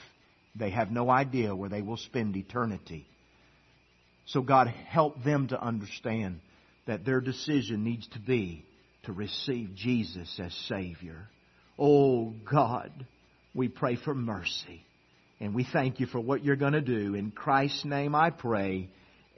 They 0.54 0.70
have 0.70 0.90
no 0.90 1.10
idea 1.10 1.56
where 1.56 1.70
they 1.70 1.82
will 1.82 1.96
spend 1.96 2.36
eternity. 2.36 3.06
So 4.26 4.40
God, 4.42 4.68
help 4.68 5.22
them 5.24 5.48
to 5.48 5.60
understand 5.60 6.40
that 6.86 7.04
their 7.04 7.20
decision 7.20 7.84
needs 7.84 8.06
to 8.08 8.18
be 8.18 8.64
to 9.04 9.12
receive 9.12 9.74
Jesus 9.74 10.40
as 10.42 10.54
Savior. 10.68 11.28
Oh 11.78 12.34
God, 12.50 12.90
we 13.54 13.68
pray 13.68 13.96
for 13.96 14.14
mercy. 14.14 14.84
And 15.40 15.54
we 15.54 15.66
thank 15.70 16.00
you 16.00 16.06
for 16.06 16.20
what 16.20 16.44
you're 16.44 16.56
going 16.56 16.72
to 16.72 16.80
do. 16.80 17.14
In 17.14 17.30
Christ's 17.30 17.84
name 17.84 18.14
I 18.14 18.30
pray. 18.30 18.88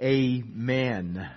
Amen. 0.01 1.29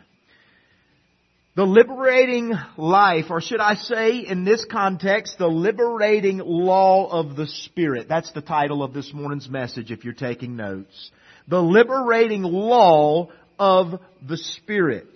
The 1.55 1.63
liberating 1.63 2.53
life, 2.77 3.25
or 3.29 3.41
should 3.41 3.59
I 3.59 3.75
say 3.75 4.19
in 4.19 4.45
this 4.45 4.65
context, 4.71 5.37
the 5.37 5.47
liberating 5.47 6.37
law 6.37 7.09
of 7.09 7.35
the 7.35 7.47
Spirit. 7.47 8.07
That's 8.07 8.31
the 8.31 8.41
title 8.41 8.83
of 8.83 8.93
this 8.93 9.11
morning's 9.13 9.49
message 9.49 9.91
if 9.91 10.05
you're 10.05 10.13
taking 10.13 10.55
notes. 10.55 11.11
The 11.47 11.61
liberating 11.61 12.43
law 12.43 13.29
of 13.57 13.99
the 14.25 14.37
Spirit. 14.37 15.09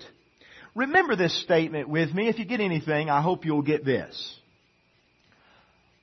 Remember 0.75 1.15
this 1.15 1.39
statement 1.43 1.87
with 1.87 2.13
me. 2.13 2.27
If 2.27 2.39
you 2.39 2.45
get 2.45 2.59
anything, 2.59 3.09
I 3.09 3.21
hope 3.21 3.45
you'll 3.45 3.61
get 3.61 3.85
this. 3.85 4.39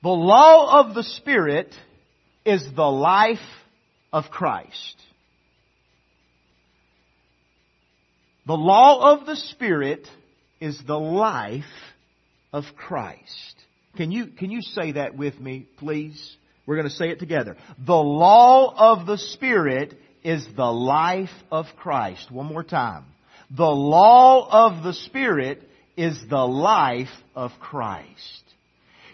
The 0.01 0.09
law 0.09 0.79
of 0.79 0.95
the 0.95 1.03
Spirit 1.03 1.73
is 2.45 2.65
the 2.75 2.89
life 2.89 3.39
of 4.11 4.25
Christ. 4.31 4.95
The 8.47 8.53
law 8.53 9.13
of 9.13 9.25
the 9.25 9.35
Spirit 9.35 10.07
is 10.59 10.81
the 10.87 10.99
life 10.99 11.63
of 12.51 12.63
Christ. 12.75 13.55
Can 13.97 14.11
you, 14.11 14.27
can 14.27 14.51
you 14.51 14.61
say 14.61 14.93
that 14.93 15.15
with 15.15 15.39
me, 15.39 15.67
please? 15.77 16.37
We're 16.65 16.77
going 16.77 16.89
to 16.89 16.95
say 16.95 17.09
it 17.09 17.19
together. 17.19 17.57
The 17.85 17.93
law 17.93 18.73
of 18.75 19.05
the 19.05 19.17
Spirit 19.17 19.95
is 20.23 20.45
the 20.55 20.71
life 20.71 21.29
of 21.51 21.65
Christ. 21.77 22.31
One 22.31 22.47
more 22.47 22.63
time. 22.63 23.05
The 23.55 23.63
law 23.63 24.47
of 24.49 24.83
the 24.83 24.93
Spirit 24.93 25.61
is 25.97 26.17
the 26.29 26.45
life 26.45 27.09
of 27.35 27.51
Christ. 27.59 28.43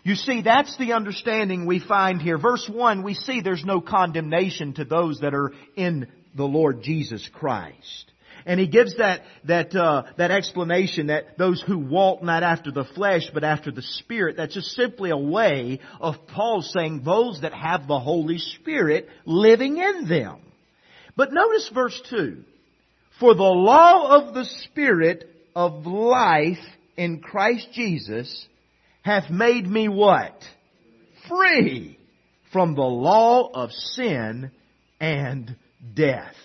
You 0.03 0.15
see, 0.15 0.41
that's 0.41 0.77
the 0.77 0.93
understanding 0.93 1.65
we 1.65 1.79
find 1.79 2.21
here. 2.21 2.37
Verse 2.37 2.69
1, 2.71 3.03
we 3.03 3.13
see 3.13 3.41
there's 3.41 3.65
no 3.65 3.81
condemnation 3.81 4.73
to 4.75 4.85
those 4.85 5.19
that 5.19 5.33
are 5.33 5.51
in 5.75 6.07
the 6.35 6.45
Lord 6.45 6.81
Jesus 6.81 7.27
Christ. 7.33 8.11
And 8.45 8.59
he 8.59 8.67
gives 8.67 8.95
that, 8.97 9.23
that, 9.45 9.75
uh, 9.75 10.03
that 10.17 10.31
explanation 10.31 11.07
that 11.07 11.37
those 11.37 11.61
who 11.61 11.77
walk 11.77 12.23
not 12.23 12.43
after 12.43 12.71
the 12.71 12.85
flesh 12.85 13.23
but 13.33 13.43
after 13.43 13.71
the 13.71 13.81
Spirit, 13.81 14.37
that's 14.37 14.53
just 14.53 14.71
simply 14.71 15.09
a 15.09 15.17
way 15.17 15.81
of 15.99 16.27
Paul 16.27 16.61
saying 16.61 17.01
those 17.03 17.41
that 17.41 17.53
have 17.53 17.87
the 17.87 17.99
Holy 17.99 18.37
Spirit 18.37 19.09
living 19.25 19.77
in 19.77 20.07
them. 20.07 20.39
But 21.17 21.33
notice 21.33 21.69
verse 21.73 21.99
2. 22.09 22.43
For 23.19 23.33
the 23.33 23.41
law 23.41 24.15
of 24.15 24.35
the 24.35 24.45
Spirit 24.45 25.23
of 25.55 25.87
life 25.87 26.63
in 26.95 27.19
Christ 27.19 27.67
Jesus 27.73 28.47
hath 29.01 29.31
made 29.31 29.65
me 29.65 29.87
what? 29.87 30.43
Free 31.27 31.97
from 32.53 32.75
the 32.75 32.81
law 32.81 33.49
of 33.51 33.71
sin 33.71 34.51
and 34.99 35.55
death. 35.95 36.35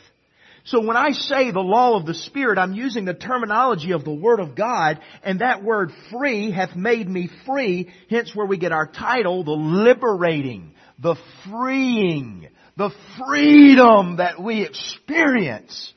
So 0.65 0.81
when 0.87 0.97
I 0.97 1.11
say 1.11 1.51
the 1.51 1.61
law 1.61 1.99
of 1.99 2.07
the 2.07 2.15
Spirit, 2.15 2.59
I'm 2.59 2.73
using 2.73 3.05
the 3.05 3.15
terminology 3.15 3.93
of 3.93 4.05
the 4.05 4.15
Word 4.15 4.41
of 4.41 4.55
God, 4.55 5.01
and 5.23 5.41
that 5.41 5.63
word 5.63 5.91
free 6.11 6.53
hath 6.53 6.77
made 6.77 7.09
me 7.09 7.29
free, 7.45 7.93
hence 8.09 8.35
where 8.35 8.47
we 8.47 8.57
get 8.59 8.73
our 8.73 8.87
title, 8.87 9.45
the 9.45 9.51
liberating, 9.51 10.73
the 10.99 11.17
freeing, 11.45 12.49
the 12.77 12.91
freedom 13.19 14.17
that 14.17 14.41
we 14.41 14.65
experience 14.65 15.93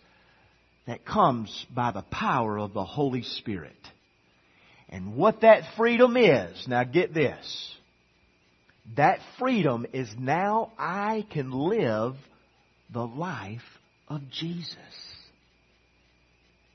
that 0.87 1.05
comes 1.05 1.65
by 1.73 1.91
the 1.91 2.03
power 2.03 2.57
of 2.59 2.73
the 2.73 2.83
Holy 2.83 3.23
Spirit. 3.23 3.75
And 4.89 5.15
what 5.15 5.41
that 5.41 5.63
freedom 5.77 6.15
is, 6.15 6.65
now 6.67 6.83
get 6.83 7.13
this, 7.13 7.75
that 8.95 9.19
freedom 9.39 9.85
is 9.93 10.09
now 10.17 10.71
I 10.77 11.25
can 11.31 11.51
live 11.51 12.15
the 12.93 13.05
life 13.05 13.61
of 14.07 14.21
Jesus. 14.29 14.77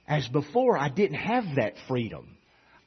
As 0.09 0.26
before, 0.26 0.76
I 0.76 0.88
didn't 0.88 1.19
have 1.19 1.45
that 1.57 1.75
freedom. 1.87 2.26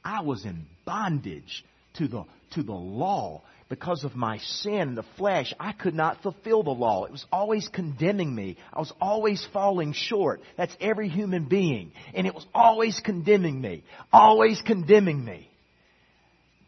I 0.04 0.20
was 0.20 0.44
in 0.44 0.66
bondage 0.84 1.64
to 1.94 2.08
the, 2.08 2.24
to 2.52 2.62
the 2.62 2.72
law. 2.72 3.42
Because 3.70 4.04
of 4.04 4.14
my 4.14 4.38
sin 4.38 4.80
in 4.80 4.94
the 4.94 5.04
flesh, 5.16 5.52
I 5.58 5.72
could 5.72 5.94
not 5.94 6.22
fulfill 6.22 6.62
the 6.62 6.70
law. 6.70 7.06
It 7.06 7.12
was 7.12 7.24
always 7.32 7.66
condemning 7.68 8.32
me. 8.34 8.56
I 8.72 8.78
was 8.78 8.92
always 9.00 9.44
falling 9.52 9.94
short. 9.94 10.42
That's 10.56 10.76
every 10.80 11.08
human 11.08 11.46
being. 11.46 11.92
And 12.12 12.26
it 12.26 12.34
was 12.34 12.46
always 12.54 13.00
condemning 13.00 13.60
me. 13.60 13.82
Always 14.12 14.60
condemning 14.60 15.24
me. 15.24 15.48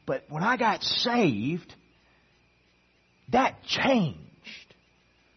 But 0.07 0.25
when 0.31 0.43
I 0.43 0.57
got 0.57 0.83
saved, 0.83 1.73
that 3.31 3.63
changed 3.65 4.19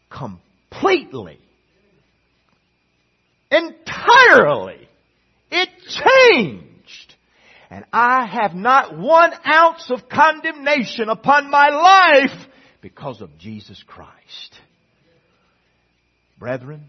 completely 0.10 1.40
entirely. 3.52 4.88
It 5.52 5.70
changed. 5.88 6.66
And 7.70 7.86
I 7.94 8.26
have 8.26 8.56
not 8.56 8.98
one 8.98 9.32
ounce 9.46 9.92
of 9.92 10.10
condemnation 10.10 11.08
upon 11.08 11.52
my 11.52 11.70
life 11.70 12.48
because 12.82 13.22
of 13.22 13.38
Jesus 13.38 13.84
Christ. 13.86 14.56
Brethren, 16.40 16.86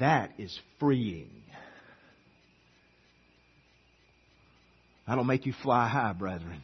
that 0.00 0.32
is 0.38 0.58
freeing. 0.80 1.30
That'll 5.06 5.24
make 5.24 5.46
you 5.46 5.52
fly 5.62 5.88
high, 5.88 6.12
brethren. 6.12 6.62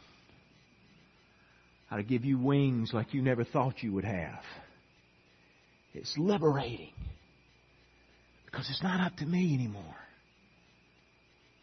That'll 1.89 2.05
give 2.05 2.25
you 2.25 2.37
wings 2.37 2.91
like 2.93 3.13
you 3.13 3.21
never 3.21 3.43
thought 3.43 3.83
you 3.83 3.93
would 3.93 4.05
have. 4.05 4.43
It's 5.93 6.15
liberating. 6.17 6.93
Because 8.45 8.69
it's 8.69 8.83
not 8.83 8.99
up 8.99 9.17
to 9.17 9.25
me 9.25 9.53
anymore. 9.53 9.95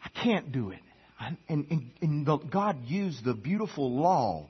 I 0.05 0.09
can't 0.23 0.53
do 0.53 0.71
it. 0.71 0.81
And, 1.19 1.37
and, 1.49 1.91
and 2.03 2.27
the, 2.27 2.37
God 2.37 2.85
used 2.87 3.25
the 3.25 3.35
beautiful 3.35 4.01
law, 4.01 4.49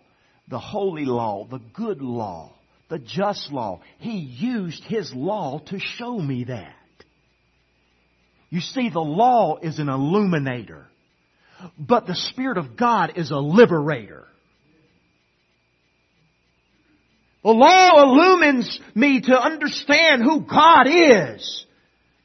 the 0.49 0.59
holy 0.59 1.05
law, 1.05 1.47
the 1.49 1.61
good 1.75 2.03
law, 2.03 2.53
the 2.89 2.99
just 2.99 3.53
law. 3.53 3.81
He 3.99 4.19
used 4.19 4.83
His 4.85 5.13
law 5.15 5.61
to 5.67 5.79
show 5.79 6.19
me 6.19 6.45
that. 6.45 6.75
You 8.51 8.61
see, 8.61 8.91
the 8.91 9.01
law 9.01 9.59
is 9.61 9.79
an 9.79 9.89
illuminator, 9.89 10.87
but 11.79 12.07
the 12.07 12.15
Spirit 12.15 12.59
of 12.59 12.77
God 12.77 13.13
is 13.17 13.31
a 13.31 13.39
liberator. 13.39 14.27
The 17.43 17.53
law 17.53 18.03
illumines 18.03 18.81
me 18.95 19.21
to 19.21 19.41
understand 19.41 20.23
who 20.23 20.41
God 20.41 20.87
is. 20.89 21.67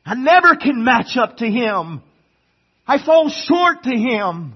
I 0.03 0.15
never 0.15 0.55
can 0.55 0.83
match 0.83 1.15
up 1.15 1.38
to 1.38 1.45
Him. 1.45 2.01
I 2.91 3.01
fall 3.05 3.29
short 3.29 3.83
to 3.83 3.98
Him. 3.98 4.53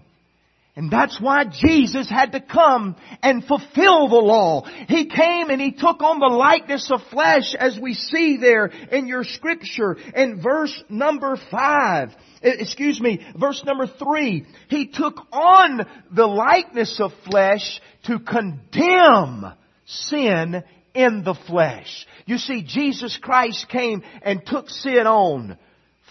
And 0.76 0.92
that's 0.92 1.22
why 1.22 1.46
Jesus 1.46 2.10
had 2.10 2.34
to 2.34 2.42
come 2.42 2.98
and 3.24 3.46
fulfill 3.46 4.10
the 4.10 4.16
law. 4.16 4.66
He 4.90 5.06
came 5.06 5.50
and 5.50 5.62
He 5.62 5.72
took 5.72 6.02
on 6.02 6.20
the 6.20 6.36
likeness 6.36 6.92
of 6.92 7.00
flesh 7.12 7.56
as 7.58 7.80
we 7.80 7.94
see 7.94 8.36
there 8.36 8.66
in 8.66 9.08
your 9.08 9.24
scripture 9.24 9.96
in 10.14 10.42
verse 10.42 10.84
number 10.90 11.38
five. 11.50 12.14
Excuse 12.42 13.00
me, 13.00 13.26
verse 13.40 13.64
number 13.64 13.88
three. 13.88 14.46
He 14.68 14.88
took 14.88 15.16
on 15.32 15.88
the 16.12 16.28
likeness 16.28 17.00
of 17.00 17.14
flesh 17.24 17.80
to 18.08 18.20
condemn 18.20 19.54
sin 19.86 20.62
in 20.94 21.24
the 21.24 21.36
flesh. 21.48 22.06
You 22.26 22.38
see, 22.38 22.64
Jesus 22.64 23.18
Christ 23.18 23.70
came 23.70 24.04
and 24.24 24.46
took 24.46 24.70
sin 24.70 25.08
on 25.08 25.58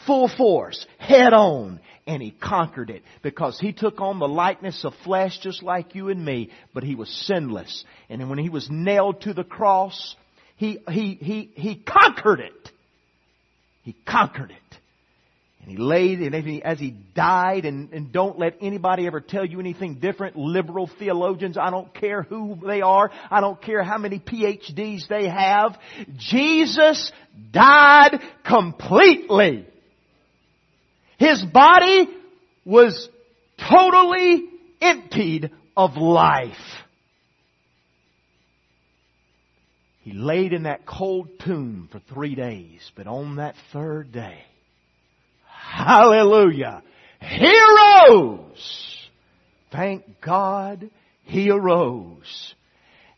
full 0.06 0.28
force, 0.28 0.86
head 0.98 1.32
on, 1.32 1.80
and 2.06 2.22
he 2.22 2.30
conquered 2.30 2.90
it 2.90 3.02
because 3.22 3.58
he 3.58 3.72
took 3.72 4.00
on 4.00 4.18
the 4.18 4.28
likeness 4.28 4.84
of 4.84 4.92
flesh 5.04 5.38
just 5.40 5.62
like 5.62 5.94
you 5.94 6.10
and 6.10 6.24
me, 6.24 6.50
but 6.74 6.82
he 6.82 6.94
was 6.94 7.08
sinless. 7.26 7.84
And 8.08 8.28
when 8.28 8.38
he 8.38 8.50
was 8.50 8.68
nailed 8.70 9.22
to 9.22 9.32
the 9.32 9.44
cross, 9.44 10.14
he, 10.56 10.78
he, 10.88 11.14
he, 11.14 11.50
he 11.54 11.76
conquered 11.76 12.40
it. 12.40 12.70
He 13.82 13.96
conquered 14.06 14.50
it. 14.50 14.78
And 15.62 15.70
he 15.70 15.78
laid, 15.78 16.20
and 16.20 16.62
as 16.62 16.78
he 16.78 16.90
died, 16.90 17.64
and, 17.64 17.90
and 17.94 18.12
don't 18.12 18.38
let 18.38 18.56
anybody 18.60 19.06
ever 19.06 19.22
tell 19.22 19.46
you 19.46 19.60
anything 19.60 19.94
different, 19.94 20.36
liberal 20.36 20.90
theologians, 20.98 21.56
I 21.56 21.70
don't 21.70 21.92
care 21.94 22.22
who 22.22 22.58
they 22.66 22.82
are, 22.82 23.10
I 23.30 23.40
don't 23.40 23.60
care 23.62 23.82
how 23.82 23.96
many 23.96 24.18
PhDs 24.18 25.08
they 25.08 25.26
have, 25.26 25.78
Jesus 26.18 27.10
died 27.50 28.20
completely. 28.46 29.66
His 31.18 31.44
body 31.44 32.08
was 32.64 33.08
totally 33.58 34.48
emptied 34.80 35.50
of 35.76 35.96
life. 35.96 36.56
He 40.02 40.12
laid 40.12 40.52
in 40.52 40.64
that 40.64 40.84
cold 40.84 41.28
tomb 41.44 41.88
for 41.90 41.98
three 42.12 42.34
days, 42.34 42.90
but 42.94 43.06
on 43.06 43.36
that 43.36 43.54
third 43.72 44.12
day, 44.12 44.38
hallelujah, 45.46 46.82
he 47.20 47.58
arose. 48.10 49.08
Thank 49.72 50.20
God 50.20 50.90
he 51.22 51.50
arose. 51.50 52.54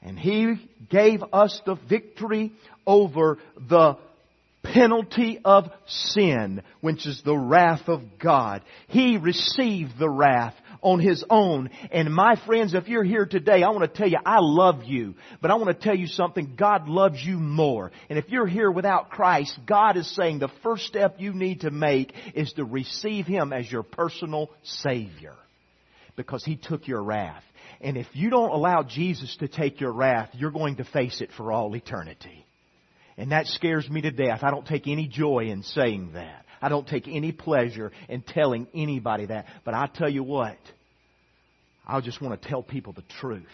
And 0.00 0.16
he 0.16 0.54
gave 0.88 1.24
us 1.32 1.60
the 1.66 1.74
victory 1.74 2.52
over 2.86 3.38
the 3.68 3.98
penalty 4.76 5.40
of 5.42 5.70
sin, 5.86 6.62
which 6.82 7.06
is 7.06 7.22
the 7.24 7.36
wrath 7.36 7.88
of 7.88 8.18
God. 8.18 8.62
He 8.88 9.16
received 9.16 9.98
the 9.98 10.10
wrath 10.10 10.54
on 10.82 11.00
His 11.00 11.24
own. 11.30 11.70
And 11.90 12.12
my 12.12 12.36
friends, 12.46 12.74
if 12.74 12.86
you're 12.86 13.02
here 13.02 13.24
today, 13.24 13.62
I 13.62 13.70
want 13.70 13.90
to 13.90 13.98
tell 13.98 14.08
you, 14.08 14.18
I 14.24 14.38
love 14.40 14.84
you. 14.84 15.14
But 15.40 15.50
I 15.50 15.54
want 15.54 15.68
to 15.68 15.82
tell 15.82 15.96
you 15.96 16.06
something, 16.06 16.56
God 16.58 16.88
loves 16.88 17.24
you 17.24 17.38
more. 17.38 17.90
And 18.10 18.18
if 18.18 18.28
you're 18.28 18.46
here 18.46 18.70
without 18.70 19.08
Christ, 19.08 19.58
God 19.66 19.96
is 19.96 20.14
saying 20.14 20.40
the 20.40 20.52
first 20.62 20.84
step 20.84 21.16
you 21.18 21.32
need 21.32 21.62
to 21.62 21.70
make 21.70 22.12
is 22.34 22.52
to 22.54 22.64
receive 22.64 23.26
Him 23.26 23.54
as 23.54 23.72
your 23.72 23.82
personal 23.82 24.50
Savior. 24.62 25.34
Because 26.16 26.44
He 26.44 26.56
took 26.56 26.86
your 26.86 27.02
wrath. 27.02 27.44
And 27.80 27.96
if 27.96 28.08
you 28.12 28.28
don't 28.28 28.50
allow 28.50 28.82
Jesus 28.82 29.36
to 29.38 29.48
take 29.48 29.80
your 29.80 29.92
wrath, 29.92 30.30
you're 30.34 30.50
going 30.50 30.76
to 30.76 30.84
face 30.84 31.22
it 31.22 31.30
for 31.34 31.50
all 31.50 31.74
eternity. 31.74 32.45
And 33.18 33.32
that 33.32 33.46
scares 33.46 33.88
me 33.88 34.02
to 34.02 34.10
death. 34.10 34.40
I 34.42 34.50
don't 34.50 34.66
take 34.66 34.86
any 34.86 35.08
joy 35.08 35.46
in 35.46 35.62
saying 35.62 36.12
that. 36.14 36.44
I 36.60 36.68
don't 36.68 36.86
take 36.86 37.08
any 37.08 37.32
pleasure 37.32 37.92
in 38.08 38.22
telling 38.22 38.66
anybody 38.74 39.26
that. 39.26 39.46
But 39.64 39.74
I 39.74 39.86
tell 39.86 40.08
you 40.08 40.22
what, 40.22 40.58
I 41.86 42.00
just 42.00 42.20
want 42.20 42.40
to 42.40 42.48
tell 42.48 42.62
people 42.62 42.92
the 42.92 43.04
truth. 43.20 43.44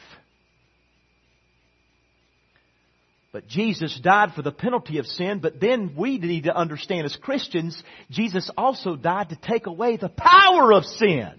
But 3.33 3.49
Jesus 3.49 3.99
died 4.03 4.33
for 4.35 4.43
the 4.43 4.53
penalty 4.53 4.99
of 4.99 5.07
sin, 5.07 5.39
but 5.39 5.59
then 5.59 5.95
we 5.97 6.19
need 6.19 6.45
to 6.45 6.55
understand 6.55 7.07
as 7.07 7.17
Christians, 7.17 7.83
Jesus 8.11 8.51
also 8.59 8.95
died 8.95 9.31
to 9.31 9.37
take 9.37 9.67
away 9.67 9.97
the 9.97 10.11
power 10.11 10.73
of 10.73 10.85
sin. 10.85 11.33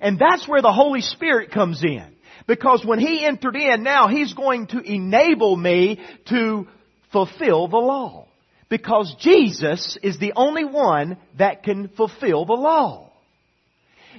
And 0.00 0.18
that's 0.18 0.48
where 0.48 0.60
the 0.60 0.72
Holy 0.72 1.02
Spirit 1.02 1.52
comes 1.52 1.84
in. 1.84 2.04
Because 2.48 2.84
when 2.84 2.98
He 2.98 3.24
entered 3.24 3.54
in, 3.54 3.84
now 3.84 4.08
He's 4.08 4.34
going 4.34 4.66
to 4.68 4.80
enable 4.80 5.56
me 5.56 6.04
to 6.30 6.66
fulfill 7.14 7.68
the 7.68 7.78
law. 7.78 8.26
Because 8.68 9.14
Jesus 9.20 9.96
is 10.02 10.18
the 10.18 10.32
only 10.34 10.64
one 10.64 11.16
that 11.38 11.62
can 11.62 11.88
fulfill 11.88 12.44
the 12.44 12.54
law. 12.54 13.12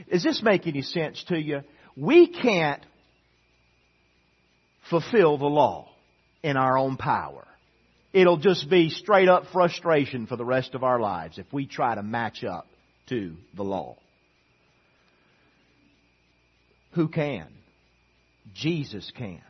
Does 0.10 0.24
this 0.24 0.42
make 0.42 0.66
any 0.66 0.82
sense 0.82 1.24
to 1.28 1.38
you? 1.38 1.62
We 1.98 2.28
can't 2.28 2.82
fulfill 4.90 5.38
the 5.38 5.46
law 5.46 5.90
in 6.42 6.58
our 6.58 6.78
own 6.78 6.96
power. 6.96 7.46
It'll 8.14 8.38
just 8.38 8.70
be 8.70 8.90
straight 8.90 9.28
up 9.28 9.48
frustration 9.52 10.26
for 10.26 10.38
the 10.38 10.46
rest 10.46 10.74
of 10.74 10.84
our 10.84 11.00
lives 11.00 11.38
if 11.38 11.52
we 11.52 11.66
try 11.66 11.96
to 11.96 12.04
match 12.04 12.46
up 12.46 12.66
to 13.10 13.36
the 13.56 13.64
law. 13.64 13.98
Who 16.94 17.10
can? 17.10 17.48
Jesus 18.54 19.12
can. 19.18 19.42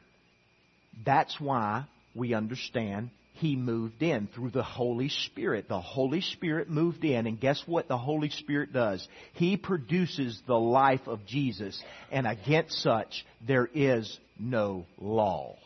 That's 1.05 1.39
why 1.39 1.85
we 2.15 2.33
understand 2.33 3.11
he 3.35 3.55
moved 3.55 4.01
in 4.01 4.27
through 4.27 4.51
the 4.51 4.63
Holy 4.63 5.09
Spirit. 5.09 5.67
The 5.67 5.81
Holy 5.81 6.21
Spirit 6.21 6.69
moved 6.69 7.03
in, 7.03 7.27
and 7.27 7.39
guess 7.39 7.61
what 7.65 7.87
the 7.87 7.97
Holy 7.97 8.29
Spirit 8.29 8.71
does? 8.71 9.05
He 9.33 9.57
produces 9.57 10.41
the 10.47 10.57
life 10.57 11.07
of 11.07 11.25
Jesus, 11.25 11.81
and 12.11 12.25
against 12.25 12.81
such 12.81 13.25
there 13.45 13.69
is 13.73 14.17
no 14.39 14.85
law. 14.97 15.57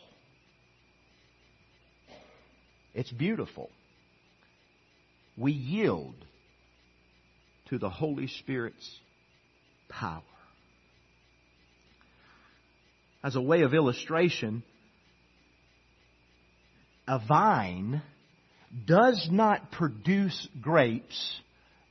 It's 2.92 3.12
beautiful. 3.12 3.70
We 5.36 5.52
yield 5.52 6.16
to 7.68 7.78
the 7.78 7.88
Holy 7.88 8.26
Spirit's 8.26 8.98
power. 9.88 10.22
As 13.22 13.36
a 13.36 13.40
way 13.40 13.62
of 13.62 13.74
illustration, 13.74 14.64
a 17.10 17.18
vine 17.18 18.02
does 18.86 19.28
not 19.32 19.72
produce 19.72 20.46
grapes 20.60 21.40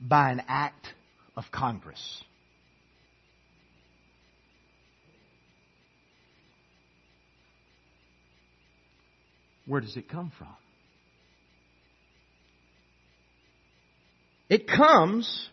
by 0.00 0.30
an 0.30 0.40
act 0.48 0.94
of 1.36 1.44
Congress. 1.52 2.24
Where 9.66 9.82
does 9.82 9.94
it 9.98 10.08
come 10.08 10.32
from? 10.38 10.48
It 14.48 14.66
comes 14.66 15.50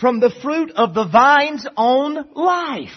from 0.00 0.18
the 0.18 0.32
fruit 0.42 0.72
of 0.72 0.94
the 0.94 1.06
vine's 1.06 1.64
own 1.76 2.16
life. 2.34 2.88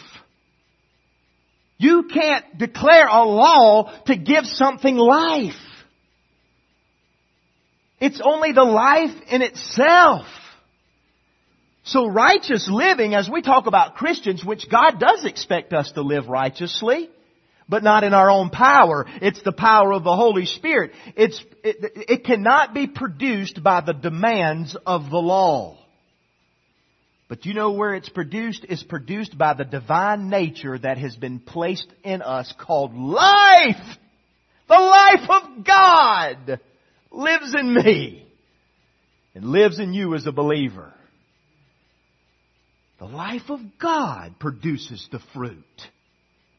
You 1.83 2.03
can't 2.03 2.57
declare 2.57 3.07
a 3.07 3.25
law 3.25 3.91
to 4.05 4.15
give 4.15 4.45
something 4.45 4.95
life. 4.95 5.51
It's 7.99 8.21
only 8.23 8.53
the 8.53 8.63
life 8.63 9.13
in 9.29 9.41
itself. 9.41 10.25
So 11.83 12.07
righteous 12.07 12.69
living, 12.71 13.15
as 13.15 13.29
we 13.29 13.41
talk 13.41 13.67
about 13.67 13.95
Christians, 13.95 14.45
which 14.45 14.69
God 14.69 14.97
does 14.97 15.25
expect 15.25 15.73
us 15.73 15.91
to 15.91 16.03
live 16.03 16.29
righteously, 16.29 17.09
but 17.67 17.83
not 17.83 18.05
in 18.05 18.13
our 18.13 18.31
own 18.31 18.49
power. 18.49 19.05
It's 19.21 19.43
the 19.43 19.51
power 19.51 19.91
of 19.91 20.05
the 20.05 20.15
Holy 20.15 20.45
Spirit. 20.45 20.91
It's, 21.17 21.43
it, 21.65 21.91
it 22.09 22.23
cannot 22.23 22.73
be 22.73 22.87
produced 22.87 23.61
by 23.61 23.81
the 23.81 23.93
demands 23.93 24.77
of 24.85 25.09
the 25.09 25.17
law. 25.17 25.82
But 27.33 27.47
you 27.47 27.55
know 27.55 27.71
where 27.71 27.95
it's 27.95 28.09
produced? 28.09 28.63
It's 28.69 28.83
produced 28.83 29.35
by 29.35 29.55
the 29.55 29.65
divine 29.65 30.29
nature 30.29 30.77
that 30.77 30.99
has 30.99 31.15
been 31.15 31.39
placed 31.39 31.87
in 32.03 32.21
us 32.21 32.53
called 32.59 32.93
life. 32.93 33.97
The 34.69 34.75
life 34.75 35.27
of 35.27 35.65
God 35.65 36.59
lives 37.09 37.55
in 37.59 37.73
me. 37.73 38.27
and 39.33 39.45
lives 39.45 39.79
in 39.79 39.95
you 39.95 40.13
as 40.13 40.27
a 40.27 40.31
believer, 40.31 40.93
the 42.99 43.07
life 43.07 43.49
of 43.49 43.61
God 43.81 44.35
produces 44.39 45.07
the 45.11 45.19
fruit 45.33 45.57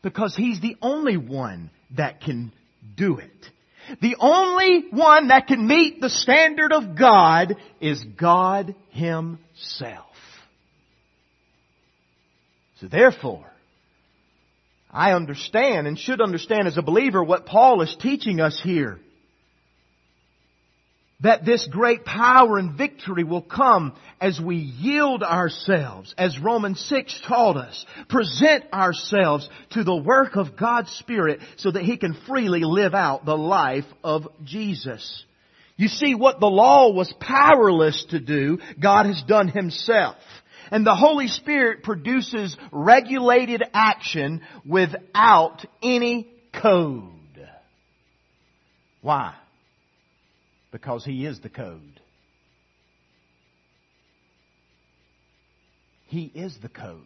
because 0.02 0.34
He's 0.34 0.60
the 0.60 0.76
only 0.82 1.16
one 1.16 1.70
that 1.96 2.20
can 2.20 2.52
do 2.96 3.18
it. 3.18 3.30
The 4.02 4.16
only 4.18 4.86
one 4.90 5.28
that 5.28 5.46
can 5.46 5.68
meet 5.68 6.00
the 6.00 6.10
standard 6.10 6.72
of 6.72 6.98
God 6.98 7.54
is 7.80 8.04
God 8.18 8.74
Himself. 8.90 10.13
So 12.84 12.88
therefore, 12.88 13.46
I 14.90 15.12
understand 15.12 15.86
and 15.86 15.98
should 15.98 16.20
understand 16.20 16.68
as 16.68 16.76
a 16.76 16.82
believer 16.82 17.24
what 17.24 17.46
Paul 17.46 17.80
is 17.80 17.96
teaching 17.98 18.40
us 18.40 18.60
here 18.62 19.00
that 21.20 21.46
this 21.46 21.66
great 21.70 22.04
power 22.04 22.58
and 22.58 22.76
victory 22.76 23.24
will 23.24 23.40
come 23.40 23.94
as 24.20 24.38
we 24.38 24.56
yield 24.56 25.22
ourselves, 25.22 26.14
as 26.18 26.38
Romans 26.38 26.78
6 26.90 27.22
taught 27.26 27.56
us, 27.56 27.86
present 28.10 28.64
ourselves 28.70 29.48
to 29.70 29.82
the 29.82 29.96
work 29.96 30.36
of 30.36 30.54
God's 30.54 30.90
Spirit 30.92 31.40
so 31.56 31.70
that 31.70 31.84
He 31.84 31.96
can 31.96 32.12
freely 32.26 32.64
live 32.64 32.92
out 32.92 33.24
the 33.24 33.38
life 33.38 33.86
of 34.02 34.28
Jesus. 34.44 35.24
You 35.78 35.88
see, 35.88 36.14
what 36.14 36.38
the 36.38 36.46
law 36.46 36.92
was 36.92 37.12
powerless 37.18 38.04
to 38.10 38.20
do, 38.20 38.58
God 38.78 39.06
has 39.06 39.22
done 39.22 39.48
Himself. 39.48 40.16
And 40.70 40.86
the 40.86 40.94
Holy 40.94 41.28
Spirit 41.28 41.82
produces 41.82 42.56
regulated 42.72 43.62
action 43.72 44.42
without 44.64 45.64
any 45.82 46.28
code. 46.52 47.10
Why? 49.02 49.34
because 50.74 51.04
He 51.04 51.24
is 51.24 51.38
the 51.38 51.48
code. 51.48 52.00
He 56.06 56.24
is 56.34 56.58
the 56.60 56.68
code. 56.68 56.98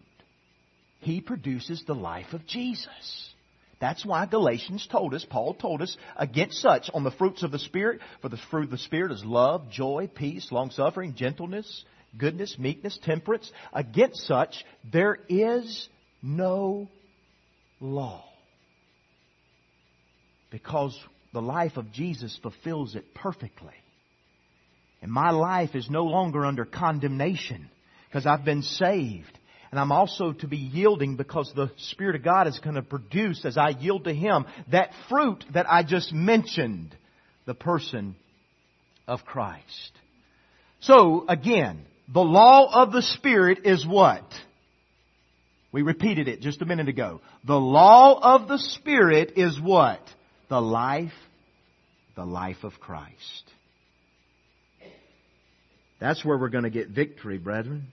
He 1.01 1.21
produces 1.21 1.85
the 1.87 1.95
life 1.95 2.33
of 2.33 2.47
Jesus. 2.47 3.35
That's 3.79 4.07
why 4.07 4.25
Galatians 4.25 4.89
told 4.91 5.13
us, 5.13 5.27
Paul 5.29 5.53
told 5.53 5.83
us, 5.83 5.99
against 6.17 6.63
such 6.63 6.89
on 6.95 7.05
the 7.05 7.11
fruits 7.11 7.43
of 7.43 7.51
the 7.51 7.59
Spirit, 7.59 8.01
for 8.23 8.31
the 8.31 8.39
fruit 8.51 8.65
of 8.65 8.71
the 8.71 8.79
Spirit 8.79 9.13
is 9.13 9.23
love, 9.23 9.69
joy, 9.71 10.09
peace, 10.13 10.51
long 10.51 10.71
suffering, 10.71 11.15
gentleness, 11.15 11.85
goodness, 12.17 12.57
meekness, 12.59 12.99
temperance. 13.03 13.51
Against 13.73 14.27
such 14.27 14.65
there 14.91 15.19
is 15.29 15.89
no 16.23 16.89
law. 17.81 18.25
Because 20.51 20.99
the 21.33 21.43
life 21.43 21.77
of 21.77 21.93
Jesus 21.93 22.39
fulfills 22.43 22.95
it 22.95 23.15
perfectly. 23.15 23.75
And 25.03 25.13
my 25.13 25.31
life 25.31 25.75
is 25.75 25.89
no 25.91 26.05
longer 26.05 26.45
under 26.45 26.65
condemnation 26.65 27.69
because 28.09 28.27
I've 28.27 28.45
been 28.45 28.63
saved. 28.63 29.39
And 29.71 29.79
I'm 29.79 29.93
also 29.93 30.33
to 30.33 30.49
be 30.49 30.57
yielding 30.57 31.17
because 31.17 31.53
the 31.55 31.71
Spirit 31.77 32.17
of 32.17 32.25
God 32.25 32.47
is 32.47 32.59
going 32.59 32.77
to 32.77 32.83
produce 32.83 33.45
as 33.45 33.59
I 33.59 33.69
yield 33.69 34.05
to 34.05 34.15
Him 34.15 34.47
that 34.73 34.93
fruit 35.09 35.45
that 35.53 35.71
I 35.71 35.83
just 35.83 36.13
mentioned, 36.13 36.97
the 37.45 37.55
person 37.55 38.17
of 39.07 39.25
Christ. 39.25 39.93
So 40.81 41.27
again, 41.29 41.85
the 42.13 42.21
law 42.21 42.83
of 42.83 42.93
the 42.93 43.03
Spirit 43.03 43.61
is 43.65 43.87
what? 43.87 44.25
We 45.71 45.83
repeated 45.83 46.29
it 46.29 46.41
just 46.41 46.63
a 46.63 46.65
minute 46.65 46.89
ago. 46.89 47.21
The 47.45 47.59
law 47.59 48.19
of 48.37 48.49
the 48.49 48.59
Spirit 48.59 49.35
is 49.37 49.61
what? 49.61 50.01
the 50.49 50.61
life, 50.61 51.13
the 52.17 52.25
life 52.25 52.65
of 52.65 52.73
Christ. 52.81 53.45
That's 56.01 56.25
where 56.25 56.39
we're 56.39 56.49
going 56.49 56.65
to 56.65 56.71
get 56.71 56.89
victory, 56.89 57.39
brethren. 57.39 57.89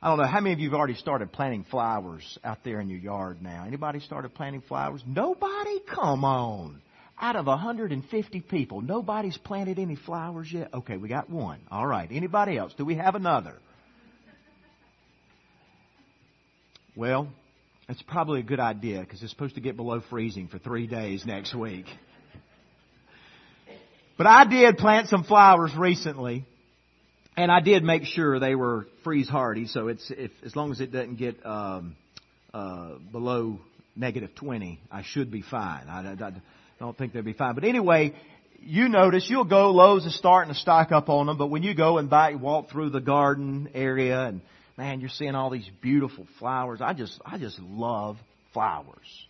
I 0.00 0.08
don't 0.08 0.18
know 0.18 0.26
how 0.26 0.40
many 0.40 0.52
of 0.52 0.60
you 0.60 0.70
have 0.70 0.78
already 0.78 0.94
started 0.94 1.32
planting 1.32 1.64
flowers 1.70 2.38
out 2.44 2.58
there 2.64 2.80
in 2.80 2.88
your 2.88 2.98
yard 2.98 3.42
now. 3.42 3.64
Anybody 3.66 4.00
started 4.00 4.34
planting 4.34 4.62
flowers? 4.62 5.02
Nobody? 5.06 5.80
Come 5.94 6.24
on. 6.24 6.80
Out 7.18 7.36
of 7.36 7.46
150 7.46 8.40
people, 8.42 8.82
nobody's 8.82 9.38
planted 9.38 9.78
any 9.78 9.96
flowers 9.96 10.52
yet? 10.52 10.72
Okay, 10.74 10.98
we 10.98 11.08
got 11.08 11.30
one. 11.30 11.60
All 11.70 11.86
right. 11.86 12.08
Anybody 12.12 12.58
else? 12.58 12.74
Do 12.76 12.84
we 12.84 12.96
have 12.96 13.14
another? 13.14 13.54
Well, 16.94 17.28
it's 17.88 18.02
probably 18.02 18.40
a 18.40 18.42
good 18.42 18.60
idea 18.60 19.00
because 19.00 19.22
it's 19.22 19.32
supposed 19.32 19.54
to 19.54 19.60
get 19.62 19.76
below 19.76 20.02
freezing 20.10 20.48
for 20.48 20.58
three 20.58 20.86
days 20.86 21.24
next 21.24 21.54
week. 21.54 21.86
But 24.18 24.26
I 24.26 24.44
did 24.44 24.76
plant 24.78 25.08
some 25.08 25.24
flowers 25.24 25.72
recently, 25.76 26.44
and 27.36 27.52
I 27.52 27.60
did 27.60 27.84
make 27.84 28.04
sure 28.04 28.40
they 28.40 28.54
were 28.54 28.86
freeze 29.04 29.28
hardy. 29.28 29.66
So 29.66 29.88
it's 29.88 30.10
if 30.10 30.32
as 30.44 30.56
long 30.56 30.70
as 30.70 30.80
it 30.80 30.90
doesn't 30.90 31.16
get 31.16 31.44
um, 31.44 31.96
uh, 32.52 32.94
below 33.12 33.60
negative 33.94 34.34
twenty, 34.34 34.80
I 34.90 35.02
should 35.02 35.30
be 35.30 35.42
fine. 35.42 35.88
I, 35.88 36.12
I, 36.12 36.28
I 36.28 36.32
don't 36.78 36.96
think 36.96 37.12
they'll 37.12 37.22
be 37.22 37.32
fine. 37.32 37.54
But 37.54 37.64
anyway, 37.64 38.14
you 38.60 38.88
notice 38.88 39.26
you'll 39.28 39.44
go. 39.44 39.70
Lowe's 39.70 40.04
is 40.06 40.16
starting 40.16 40.52
to 40.52 40.58
stock 40.58 40.92
up 40.92 41.08
on 41.08 41.26
them, 41.26 41.38
but 41.38 41.48
when 41.48 41.62
you 41.62 41.74
go 41.74 41.98
and 41.98 42.10
buy, 42.10 42.34
walk 42.34 42.70
through 42.70 42.90
the 42.90 43.00
garden 43.00 43.70
area 43.74 44.24
and 44.24 44.40
man, 44.76 45.00
you're 45.00 45.10
seeing 45.10 45.34
all 45.34 45.50
these 45.50 45.68
beautiful 45.80 46.26
flowers. 46.38 46.80
I 46.80 46.92
just, 46.92 47.20
I 47.24 47.38
just 47.38 47.58
love 47.60 48.16
flowers. 48.52 49.26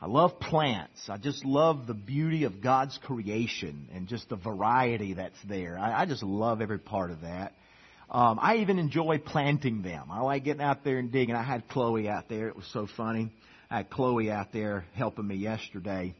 I 0.00 0.06
love 0.06 0.40
plants. 0.40 1.08
I 1.08 1.18
just 1.18 1.44
love 1.44 1.86
the 1.86 1.94
beauty 1.94 2.44
of 2.44 2.62
God's 2.62 2.98
creation 3.02 3.88
and 3.94 4.08
just 4.08 4.28
the 4.28 4.36
variety 4.36 5.14
that's 5.14 5.36
there. 5.46 5.78
I, 5.78 6.02
I 6.02 6.06
just 6.06 6.22
love 6.22 6.60
every 6.60 6.78
part 6.78 7.10
of 7.10 7.22
that. 7.22 7.52
Um, 8.10 8.38
I 8.40 8.56
even 8.56 8.78
enjoy 8.78 9.18
planting 9.18 9.82
them. 9.82 10.08
I 10.10 10.20
like 10.20 10.44
getting 10.44 10.62
out 10.62 10.84
there 10.84 10.98
and 10.98 11.12
digging. 11.12 11.34
I 11.34 11.42
had 11.42 11.68
Chloe 11.68 12.08
out 12.08 12.28
there. 12.28 12.48
It 12.48 12.56
was 12.56 12.66
so 12.72 12.88
funny. 12.96 13.30
I 13.70 13.78
had 13.78 13.90
Chloe 13.90 14.30
out 14.30 14.52
there 14.52 14.84
helping 14.94 15.28
me 15.28 15.36
yesterday. 15.36 16.14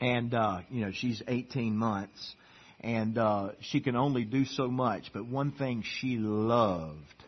And, 0.00 0.32
uh, 0.34 0.60
you 0.70 0.84
know, 0.84 0.92
she's 0.92 1.22
18 1.26 1.76
months 1.76 2.34
and, 2.80 3.18
uh, 3.18 3.50
she 3.60 3.80
can 3.80 3.96
only 3.96 4.24
do 4.24 4.44
so 4.44 4.68
much. 4.68 5.10
But 5.12 5.26
one 5.26 5.52
thing 5.52 5.82
she 5.82 6.16
loved 6.18 7.18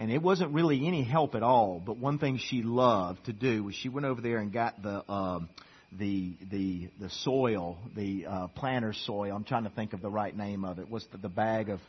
and 0.00 0.10
it 0.10 0.22
wasn't 0.22 0.54
really 0.54 0.86
any 0.86 1.04
help 1.04 1.34
at 1.34 1.42
all. 1.42 1.80
But 1.84 1.98
one 1.98 2.18
thing 2.18 2.38
she 2.38 2.62
loved 2.62 3.26
to 3.26 3.34
do 3.34 3.64
was 3.64 3.74
she 3.74 3.90
went 3.90 4.06
over 4.06 4.22
there 4.22 4.38
and 4.38 4.50
got 4.50 4.82
the 4.82 5.08
um, 5.12 5.50
the 5.98 6.32
the 6.50 6.88
the 6.98 7.10
soil, 7.10 7.76
the 7.94 8.24
uh, 8.26 8.46
planter 8.48 8.94
soil. 8.94 9.36
I'm 9.36 9.44
trying 9.44 9.64
to 9.64 9.70
think 9.70 9.92
of 9.92 10.00
the 10.00 10.08
right 10.08 10.34
name 10.34 10.64
of 10.64 10.78
it. 10.78 10.90
Was 10.90 11.06
the, 11.12 11.18
the 11.18 11.28
bag 11.28 11.68
of 11.68 11.80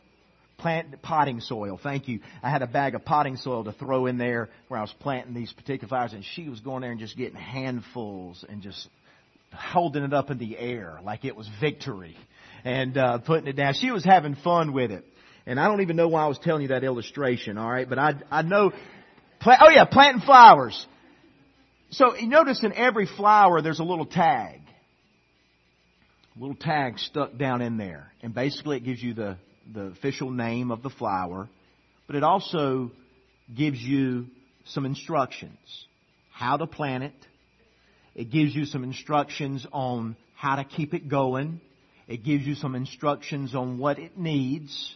plant 0.58 1.00
potting 1.00 1.40
soil? 1.40 1.80
Thank 1.82 2.06
you. 2.06 2.20
I 2.42 2.50
had 2.50 2.60
a 2.60 2.66
bag 2.66 2.94
of 2.94 3.02
potting 3.02 3.38
soil 3.38 3.64
to 3.64 3.72
throw 3.72 4.04
in 4.04 4.18
there 4.18 4.50
where 4.68 4.78
I 4.78 4.82
was 4.82 4.94
planting 5.00 5.32
these 5.32 5.50
particular 5.50 5.88
flowers, 5.88 6.12
and 6.12 6.22
she 6.22 6.50
was 6.50 6.60
going 6.60 6.82
there 6.82 6.90
and 6.90 7.00
just 7.00 7.16
getting 7.16 7.38
handfuls 7.38 8.44
and 8.46 8.60
just 8.60 8.88
holding 9.52 10.02
it 10.04 10.12
up 10.12 10.30
in 10.30 10.38
the 10.38 10.56
air 10.58 10.98
like 11.04 11.24
it 11.24 11.36
was 11.36 11.48
victory 11.60 12.16
and 12.64 12.96
uh, 12.96 13.18
putting 13.18 13.46
it 13.46 13.54
down. 13.54 13.74
She 13.74 13.90
was 13.90 14.04
having 14.04 14.34
fun 14.36 14.72
with 14.72 14.90
it. 14.90 15.04
And 15.46 15.58
I 15.58 15.66
don't 15.66 15.80
even 15.80 15.96
know 15.96 16.08
why 16.08 16.24
I 16.24 16.28
was 16.28 16.38
telling 16.38 16.62
you 16.62 16.68
that 16.68 16.84
illustration, 16.84 17.58
alright? 17.58 17.88
But 17.88 17.98
I, 17.98 18.14
I 18.30 18.42
know, 18.42 18.72
oh 19.44 19.70
yeah, 19.70 19.84
planting 19.84 20.22
flowers. 20.22 20.86
So 21.90 22.16
you 22.16 22.28
notice 22.28 22.62
in 22.62 22.72
every 22.72 23.06
flower 23.06 23.60
there's 23.60 23.80
a 23.80 23.84
little 23.84 24.06
tag. 24.06 24.60
A 26.36 26.40
little 26.40 26.56
tag 26.56 26.98
stuck 26.98 27.36
down 27.36 27.60
in 27.60 27.76
there. 27.76 28.12
And 28.22 28.32
basically 28.32 28.76
it 28.76 28.84
gives 28.84 29.02
you 29.02 29.14
the, 29.14 29.36
the 29.72 29.86
official 29.86 30.30
name 30.30 30.70
of 30.70 30.82
the 30.82 30.90
flower. 30.90 31.48
But 32.06 32.16
it 32.16 32.22
also 32.22 32.92
gives 33.54 33.80
you 33.80 34.26
some 34.66 34.86
instructions. 34.86 35.58
How 36.32 36.56
to 36.56 36.66
plant 36.66 37.04
it. 37.04 37.12
It 38.14 38.30
gives 38.30 38.54
you 38.54 38.64
some 38.64 38.84
instructions 38.84 39.66
on 39.72 40.16
how 40.36 40.56
to 40.56 40.64
keep 40.64 40.94
it 40.94 41.08
going. 41.08 41.60
It 42.08 42.24
gives 42.24 42.46
you 42.46 42.54
some 42.54 42.74
instructions 42.74 43.54
on 43.54 43.78
what 43.78 43.98
it 43.98 44.18
needs 44.18 44.94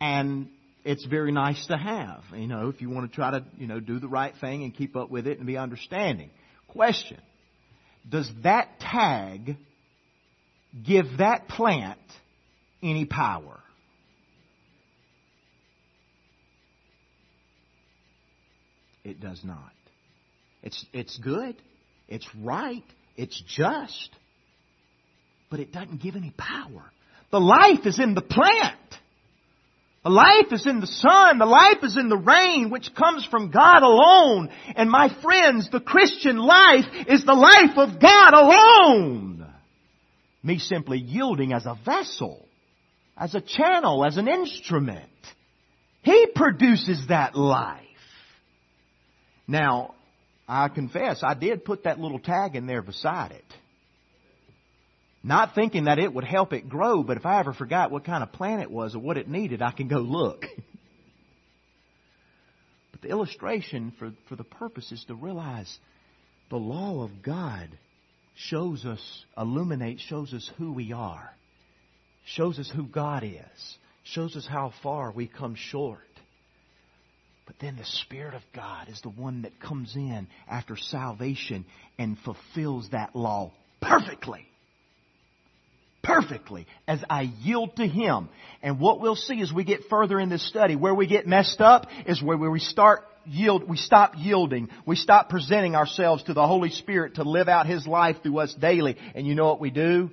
and 0.00 0.48
it's 0.84 1.04
very 1.04 1.30
nice 1.30 1.64
to 1.66 1.76
have, 1.76 2.24
you 2.34 2.48
know, 2.48 2.68
if 2.68 2.80
you 2.80 2.90
want 2.90 3.08
to 3.08 3.14
try 3.14 3.30
to, 3.30 3.44
you 3.56 3.68
know, 3.68 3.78
do 3.78 4.00
the 4.00 4.08
right 4.08 4.34
thing 4.40 4.64
and 4.64 4.74
keep 4.74 4.96
up 4.96 5.10
with 5.10 5.28
it 5.28 5.38
and 5.38 5.46
be 5.46 5.56
understanding. 5.56 6.30
Question. 6.66 7.20
Does 8.08 8.28
that 8.42 8.80
tag 8.80 9.56
give 10.84 11.18
that 11.18 11.46
plant 11.46 12.00
any 12.82 13.04
power? 13.04 13.60
It 19.04 19.20
does 19.20 19.40
not. 19.44 19.72
It's, 20.64 20.84
it's 20.92 21.16
good. 21.18 21.54
It's 22.12 22.28
right. 22.42 22.84
It's 23.16 23.42
just. 23.46 24.10
But 25.50 25.60
it 25.60 25.72
doesn't 25.72 26.02
give 26.02 26.16
any 26.16 26.32
power. 26.36 26.84
The 27.30 27.40
life 27.40 27.86
is 27.86 27.98
in 27.98 28.14
the 28.14 28.22
plant. 28.22 28.78
The 30.04 30.10
life 30.10 30.50
is 30.50 30.66
in 30.66 30.80
the 30.80 30.86
sun. 30.86 31.38
The 31.38 31.46
life 31.46 31.78
is 31.82 31.96
in 31.96 32.08
the 32.08 32.16
rain, 32.16 32.70
which 32.70 32.94
comes 32.94 33.24
from 33.24 33.50
God 33.50 33.82
alone. 33.82 34.50
And 34.74 34.90
my 34.90 35.08
friends, 35.22 35.70
the 35.70 35.80
Christian 35.80 36.38
life 36.38 36.86
is 37.06 37.24
the 37.24 37.34
life 37.34 37.76
of 37.76 38.00
God 38.00 38.34
alone. 38.34 39.46
Me 40.42 40.58
simply 40.58 40.98
yielding 40.98 41.52
as 41.52 41.66
a 41.66 41.78
vessel. 41.84 42.46
as 43.16 43.34
a 43.34 43.40
channel, 43.40 44.04
as 44.04 44.16
an 44.16 44.28
instrument. 44.28 45.08
He 46.02 46.26
produces 46.34 47.06
that 47.08 47.36
life. 47.36 47.78
Now, 49.46 49.94
I 50.52 50.68
confess, 50.68 51.22
I 51.22 51.32
did 51.32 51.64
put 51.64 51.84
that 51.84 51.98
little 51.98 52.18
tag 52.18 52.56
in 52.56 52.66
there 52.66 52.82
beside 52.82 53.32
it. 53.32 53.44
Not 55.22 55.54
thinking 55.54 55.84
that 55.84 55.98
it 55.98 56.12
would 56.12 56.24
help 56.24 56.52
it 56.52 56.68
grow, 56.68 57.02
but 57.02 57.16
if 57.16 57.24
I 57.24 57.40
ever 57.40 57.54
forgot 57.54 57.90
what 57.90 58.04
kind 58.04 58.22
of 58.22 58.32
plant 58.32 58.60
it 58.60 58.70
was 58.70 58.94
or 58.94 58.98
what 58.98 59.16
it 59.16 59.30
needed, 59.30 59.62
I 59.62 59.70
can 59.70 59.88
go 59.88 60.00
look. 60.00 60.42
but 62.92 63.00
the 63.00 63.08
illustration 63.08 63.94
for, 63.98 64.12
for 64.28 64.36
the 64.36 64.44
purpose 64.44 64.92
is 64.92 65.02
to 65.08 65.14
realize 65.14 65.74
the 66.50 66.56
law 66.56 67.02
of 67.02 67.22
God 67.22 67.70
shows 68.34 68.84
us, 68.84 69.24
illuminates, 69.38 70.02
shows 70.02 70.34
us 70.34 70.50
who 70.58 70.74
we 70.74 70.92
are, 70.92 71.30
shows 72.26 72.58
us 72.58 72.70
who 72.76 72.84
God 72.84 73.24
is, 73.24 73.76
shows 74.04 74.36
us 74.36 74.46
how 74.46 74.74
far 74.82 75.12
we 75.12 75.28
come 75.28 75.54
short. 75.54 76.00
But 77.46 77.56
then 77.60 77.76
the 77.76 77.84
Spirit 77.84 78.34
of 78.34 78.42
God 78.54 78.88
is 78.88 79.00
the 79.02 79.10
one 79.10 79.42
that 79.42 79.60
comes 79.60 79.96
in 79.96 80.28
after 80.48 80.76
salvation 80.76 81.64
and 81.98 82.16
fulfills 82.18 82.88
that 82.90 83.16
law 83.16 83.52
perfectly 83.80 84.46
perfectly 86.02 86.66
as 86.86 87.02
I 87.08 87.32
yield 87.40 87.76
to 87.76 87.86
Him. 87.86 88.28
And 88.62 88.78
what 88.78 89.00
we'll 89.00 89.16
see 89.16 89.40
as 89.40 89.52
we 89.52 89.64
get 89.64 89.84
further 89.88 90.20
in 90.20 90.28
this 90.28 90.46
study, 90.46 90.76
where 90.76 90.94
we 90.94 91.06
get 91.06 91.26
messed 91.26 91.60
up 91.60 91.86
is 92.06 92.22
where 92.22 92.36
we 92.36 92.58
start 92.58 93.04
yield, 93.24 93.68
we 93.68 93.76
stop 93.76 94.14
yielding. 94.16 94.68
We 94.84 94.96
stop 94.96 95.28
presenting 95.28 95.76
ourselves 95.76 96.24
to 96.24 96.34
the 96.34 96.46
Holy 96.46 96.70
Spirit 96.70 97.14
to 97.14 97.22
live 97.22 97.48
out 97.48 97.66
His 97.66 97.86
life 97.86 98.16
through 98.22 98.38
us 98.38 98.54
daily. 98.54 98.96
And 99.14 99.26
you 99.26 99.34
know 99.34 99.46
what 99.46 99.60
we 99.60 99.70
do? 99.70 100.10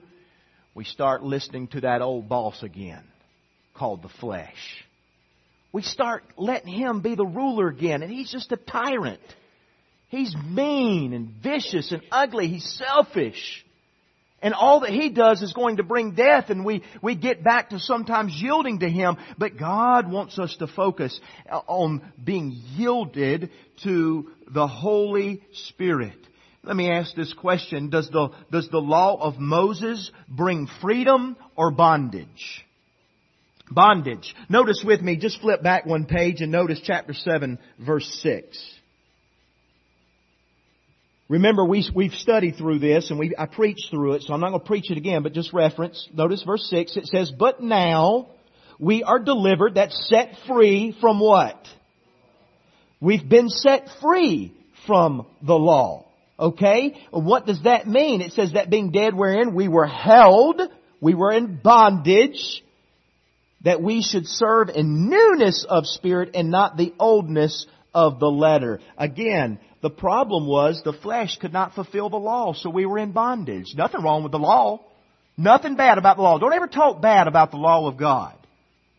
We 0.76 0.84
start 0.86 1.24
listening 1.24 1.68
to 1.70 1.82
that 1.82 2.02
old 2.02 2.30
boss 2.30 2.62
again, 2.64 3.04
called 3.74 4.04
the 4.04 4.10
flesh. 4.20 4.86
We 5.72 5.82
start 5.82 6.24
letting 6.38 6.74
Him 6.74 7.02
be 7.02 7.16
the 7.16 7.26
ruler 7.26 7.68
again, 7.68 8.02
and 8.02 8.12
He's 8.12 8.32
just 8.32 8.52
a 8.52 8.58
tyrant. 8.58 9.22
He's 10.10 10.36
mean 10.36 11.14
and 11.14 11.30
vicious 11.44 11.92
and 11.92 12.02
ugly. 12.12 12.48
He's 12.48 12.66
selfish. 12.66 13.66
And 14.42 14.54
all 14.54 14.80
that 14.82 14.90
He 14.90 15.10
does 15.10 15.42
is 15.42 15.54
going 15.54 15.78
to 15.78 15.84
bring 15.84 16.16
death 16.16 16.50
and 16.50 16.66
we, 16.66 16.82
we 17.02 17.16
get 17.16 17.44
back 17.44 17.70
to 17.70 17.80
sometimes 17.80 18.34
yielding 18.42 18.80
to 18.80 18.90
Him. 18.90 19.18
But 19.38 19.58
God 19.58 20.10
wants 20.12 20.40
us 20.40 20.56
to 20.58 20.68
focus 20.68 21.20
on 21.68 22.02
being 22.24 22.52
yielded 22.76 23.52
to 23.84 24.32
the 24.48 24.68
Holy 24.68 25.44
Spirit. 25.54 26.18
Let 26.64 26.76
me 26.76 26.90
ask 26.90 27.16
this 27.16 27.34
question. 27.34 27.90
Does 27.90 28.10
the, 28.10 28.30
does 28.52 28.70
the 28.70 28.80
law 28.80 29.16
of 29.22 29.40
Moses 29.40 30.10
bring 30.28 30.68
freedom 30.82 31.38
or 31.56 31.72
bondage? 31.72 32.66
Bondage. 33.72 34.36
Notice 34.50 34.84
with 34.86 35.02
me, 35.02 35.18
just 35.18 35.42
flip 35.42 35.62
back 35.62 35.86
one 35.86 36.06
page 36.06 36.42
and 36.42 36.52
notice 36.52 36.82
chapter 36.84 37.14
7 37.14 37.60
verse 37.80 38.08
6. 38.22 38.58
Remember, 41.30 41.64
we, 41.64 41.88
we've 41.94 42.14
studied 42.14 42.56
through 42.58 42.80
this 42.80 43.12
and 43.12 43.20
we, 43.20 43.36
I 43.38 43.46
preached 43.46 43.90
through 43.92 44.14
it, 44.14 44.24
so 44.24 44.34
I'm 44.34 44.40
not 44.40 44.50
going 44.50 44.62
to 44.62 44.68
preach 44.68 44.90
it 44.90 44.98
again, 44.98 45.22
but 45.22 45.34
just 45.34 45.54
reference. 45.54 46.10
Notice 46.12 46.44
verse 46.44 46.68
6, 46.70 46.98
it 46.98 47.06
says, 47.06 47.32
But 47.32 47.62
now 47.62 48.30
we 48.80 49.04
are 49.04 49.20
delivered, 49.20 49.76
that's 49.76 50.10
set 50.10 50.34
free 50.48 50.98
from 51.00 51.20
what? 51.20 51.68
We've 53.00 53.28
been 53.28 53.50
set 53.50 53.90
free 54.02 54.54
from 54.88 55.28
the 55.44 55.54
law. 55.54 56.08
Okay? 56.40 57.00
What 57.12 57.46
does 57.46 57.62
that 57.64 57.88
mean? 57.88 58.22
It 58.22 58.34
says 58.34 58.54
that 58.54 58.70
being 58.70 58.92
dead 58.92 59.14
wherein 59.14 59.54
we 59.54 59.68
were 59.68 59.86
held, 59.88 60.62
we 61.00 61.14
were 61.14 61.32
in 61.32 61.60
bondage, 61.62 62.64
that 63.64 63.82
we 63.82 64.02
should 64.02 64.28
serve 64.28 64.70
in 64.70 65.10
newness 65.10 65.66
of 65.68 65.86
spirit 65.86 66.32
and 66.34 66.50
not 66.50 66.78
the 66.78 66.94
oldness 67.00 67.66
of 67.94 68.20
the 68.20 68.30
letter. 68.30 68.80
Again, 68.98 69.60
the 69.82 69.90
problem 69.90 70.48
was 70.48 70.82
the 70.84 70.94
flesh 70.94 71.38
could 71.38 71.54
not 71.54 71.74
fulfill 71.74 72.10
the 72.10 72.18
law, 72.18 72.54
so 72.54 72.70
we 72.70 72.86
were 72.86 73.00
in 73.00 73.12
bondage. 73.12 73.74
Nothing 73.76 74.02
wrong 74.02 74.24
with 74.24 74.32
the 74.32 74.40
law. 74.40 74.82
Nothing 75.38 75.76
bad 75.76 75.98
about 75.98 76.18
the 76.18 76.24
law. 76.24 76.38
Don't 76.38 76.54
ever 76.54 76.68
talk 76.68 77.02
bad 77.02 77.28
about 77.28 77.52
the 77.52 77.58
law 77.58 77.88
of 77.88 77.98
God. 77.98 78.36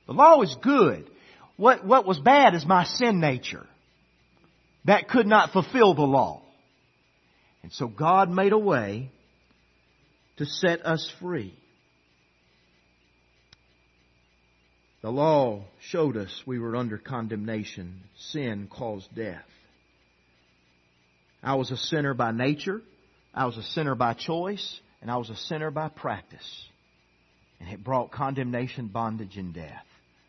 The 0.07 0.15
law 0.15 0.41
is 0.43 0.57
good. 0.63 1.09
What, 1.57 1.85
what 1.85 2.07
was 2.07 2.19
bad 2.19 2.55
is 2.55 2.65
my 2.65 2.85
sin 2.85 3.21
nature. 3.21 3.67
That 4.87 5.09
could 5.09 5.27
not 5.27 5.53
fulfill 5.53 5.95
the 5.95 6.03
law. 6.03 6.43
And 7.63 7.73
so 7.73 7.87
God 7.87 8.31
made 8.31 8.53
a 8.53 8.59
way 8.59 9.11
to 10.39 10.47
set 10.47 10.87
us 10.87 11.13
free. 11.21 11.55
The 15.03 15.11
law 15.11 15.65
showed 15.89 16.17
us 16.17 16.43
we 16.47 16.59
were 16.59 16.77
under 16.77 16.99
condemnation. 16.99 18.03
Sin 18.33 18.69
caused 18.71 19.15
death. 19.15 19.45
I 21.43 21.55
was 21.55 21.71
a 21.71 21.77
sinner 21.77 22.13
by 22.13 22.33
nature, 22.33 22.83
I 23.33 23.47
was 23.47 23.57
a 23.57 23.63
sinner 23.63 23.95
by 23.95 24.13
choice, 24.13 24.81
and 25.01 25.11
I 25.11 25.17
was 25.17 25.31
a 25.31 25.37
sinner 25.37 25.71
by 25.71 25.89
practice. 25.89 26.65
And 27.61 27.71
it 27.71 27.83
brought 27.83 28.11
condemnation, 28.11 28.89
bondage, 28.89 29.37
and 29.37 29.55
death. 29.55 29.85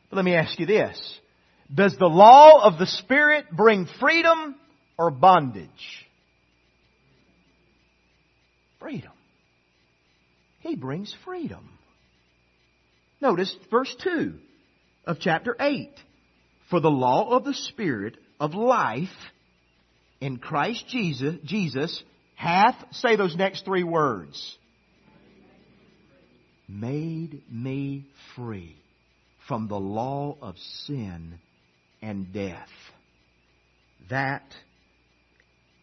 But 0.09 0.17
let 0.17 0.25
me 0.25 0.35
ask 0.35 0.57
you 0.59 0.65
this. 0.65 1.19
Does 1.73 1.97
the 1.97 2.07
law 2.07 2.63
of 2.63 2.77
the 2.77 2.85
Spirit 2.85 3.45
bring 3.51 3.87
freedom 3.99 4.55
or 4.97 5.11
bondage? 5.11 6.07
Freedom. 8.79 9.11
He 10.59 10.75
brings 10.75 11.13
freedom. 11.25 11.69
Notice 13.21 13.53
verse 13.69 13.93
2 14.03 14.33
of 15.05 15.19
chapter 15.19 15.55
8. 15.59 15.89
For 16.69 16.79
the 16.79 16.89
law 16.89 17.35
of 17.35 17.43
the 17.43 17.53
Spirit 17.53 18.17
of 18.39 18.53
life 18.53 19.09
in 20.19 20.37
Christ 20.37 20.85
Jesus, 20.87 21.35
Jesus 21.43 22.03
hath, 22.35 22.75
say 22.91 23.15
those 23.15 23.35
next 23.35 23.65
three 23.65 23.83
words, 23.83 24.57
made 26.67 27.41
me 27.51 28.05
free 28.35 28.77
from 29.47 29.67
the 29.67 29.79
law 29.79 30.37
of 30.41 30.55
sin 30.85 31.39
and 32.01 32.31
death. 32.31 32.69
That 34.09 34.45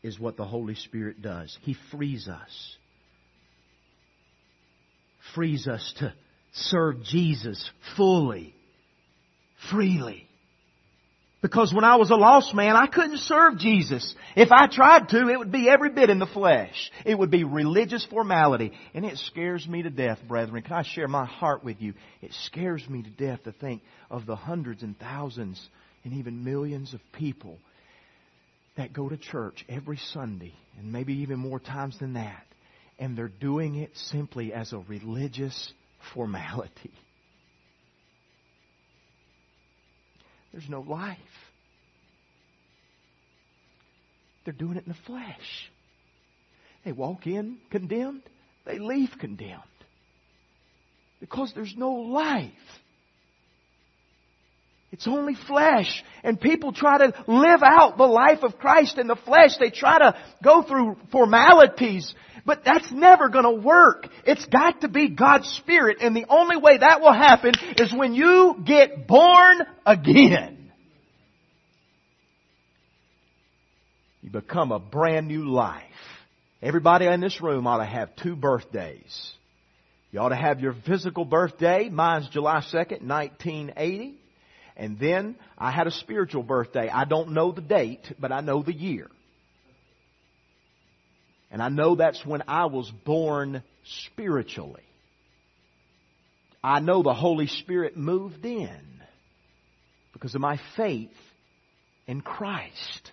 is 0.02 0.18
what 0.18 0.36
the 0.36 0.44
Holy 0.44 0.74
Spirit 0.74 1.20
does. 1.20 1.56
He 1.62 1.76
frees 1.90 2.28
us. 2.28 2.76
Frees 5.34 5.66
us 5.68 5.94
to 5.98 6.14
serve 6.52 7.02
Jesus 7.02 7.70
fully, 7.96 8.54
freely. 9.70 10.28
Because 11.40 11.72
when 11.72 11.84
I 11.84 11.96
was 11.96 12.10
a 12.10 12.16
lost 12.16 12.52
man, 12.52 12.74
I 12.74 12.88
couldn't 12.88 13.18
serve 13.18 13.58
Jesus. 13.58 14.14
If 14.34 14.50
I 14.50 14.66
tried 14.66 15.08
to, 15.10 15.28
it 15.28 15.38
would 15.38 15.52
be 15.52 15.68
every 15.68 15.90
bit 15.90 16.10
in 16.10 16.18
the 16.18 16.26
flesh. 16.26 16.90
It 17.06 17.16
would 17.16 17.30
be 17.30 17.44
religious 17.44 18.04
formality. 18.06 18.72
And 18.92 19.04
it 19.04 19.18
scares 19.18 19.66
me 19.66 19.82
to 19.82 19.90
death, 19.90 20.18
brethren. 20.26 20.64
Can 20.64 20.72
I 20.72 20.82
share 20.82 21.06
my 21.06 21.26
heart 21.26 21.62
with 21.62 21.80
you? 21.80 21.94
It 22.22 22.32
scares 22.46 22.88
me 22.88 23.02
to 23.02 23.10
death 23.10 23.44
to 23.44 23.52
think 23.52 23.82
of 24.10 24.26
the 24.26 24.34
hundreds 24.34 24.82
and 24.82 24.98
thousands 24.98 25.64
and 26.02 26.12
even 26.14 26.44
millions 26.44 26.92
of 26.92 27.00
people 27.12 27.58
that 28.76 28.92
go 28.92 29.08
to 29.08 29.16
church 29.16 29.64
every 29.68 29.98
Sunday, 30.12 30.54
and 30.78 30.92
maybe 30.92 31.12
even 31.14 31.38
more 31.38 31.58
times 31.58 31.98
than 31.98 32.14
that, 32.14 32.46
and 32.98 33.18
they're 33.18 33.28
doing 33.28 33.74
it 33.74 33.90
simply 33.94 34.52
as 34.52 34.72
a 34.72 34.78
religious 34.78 35.72
formality. 36.14 36.92
There's 40.52 40.68
no 40.68 40.80
life. 40.80 41.18
They're 44.44 44.54
doing 44.54 44.76
it 44.76 44.86
in 44.86 44.92
the 44.92 44.98
flesh. 45.06 45.70
They 46.84 46.92
walk 46.92 47.26
in 47.26 47.58
condemned, 47.70 48.22
they 48.64 48.78
leave 48.78 49.10
condemned. 49.20 49.62
Because 51.20 51.52
there's 51.54 51.74
no 51.76 51.90
life. 51.90 52.52
It's 54.90 55.06
only 55.06 55.34
flesh. 55.34 56.02
And 56.22 56.40
people 56.40 56.72
try 56.72 56.98
to 56.98 57.24
live 57.26 57.62
out 57.62 57.98
the 57.98 58.06
life 58.06 58.42
of 58.42 58.58
Christ 58.58 58.98
in 58.98 59.06
the 59.06 59.16
flesh. 59.16 59.56
They 59.58 59.70
try 59.70 59.98
to 59.98 60.16
go 60.42 60.62
through 60.62 60.96
formalities. 61.12 62.14
But 62.46 62.64
that's 62.64 62.90
never 62.90 63.28
gonna 63.28 63.52
work. 63.52 64.08
It's 64.24 64.46
got 64.46 64.80
to 64.80 64.88
be 64.88 65.10
God's 65.10 65.48
Spirit. 65.48 65.98
And 66.00 66.16
the 66.16 66.24
only 66.30 66.56
way 66.56 66.78
that 66.78 67.02
will 67.02 67.12
happen 67.12 67.52
is 67.76 67.92
when 67.92 68.14
you 68.14 68.62
get 68.64 69.06
born 69.06 69.58
again. 69.84 70.72
You 74.22 74.30
become 74.30 74.72
a 74.72 74.78
brand 74.78 75.28
new 75.28 75.44
life. 75.44 75.82
Everybody 76.62 77.06
in 77.06 77.20
this 77.20 77.40
room 77.40 77.66
ought 77.66 77.78
to 77.78 77.84
have 77.84 78.16
two 78.16 78.34
birthdays. 78.34 79.32
You 80.10 80.20
ought 80.20 80.30
to 80.30 80.36
have 80.36 80.60
your 80.60 80.74
physical 80.86 81.26
birthday. 81.26 81.90
Mine's 81.90 82.28
July 82.30 82.60
2nd, 82.60 83.02
1980. 83.02 84.18
And 84.78 84.98
then 84.98 85.34
I 85.58 85.72
had 85.72 85.88
a 85.88 85.90
spiritual 85.90 86.44
birthday. 86.44 86.88
I 86.88 87.04
don't 87.04 87.32
know 87.32 87.50
the 87.50 87.60
date, 87.60 88.06
but 88.18 88.30
I 88.30 88.40
know 88.40 88.62
the 88.62 88.72
year. 88.72 89.08
And 91.50 91.60
I 91.60 91.68
know 91.68 91.96
that's 91.96 92.24
when 92.24 92.44
I 92.46 92.66
was 92.66 92.90
born 93.04 93.62
spiritually. 94.12 94.82
I 96.62 96.78
know 96.78 97.02
the 97.02 97.14
Holy 97.14 97.48
Spirit 97.48 97.96
moved 97.96 98.44
in 98.44 98.80
because 100.12 100.34
of 100.34 100.40
my 100.40 100.60
faith 100.76 101.10
in 102.06 102.20
Christ. 102.20 103.12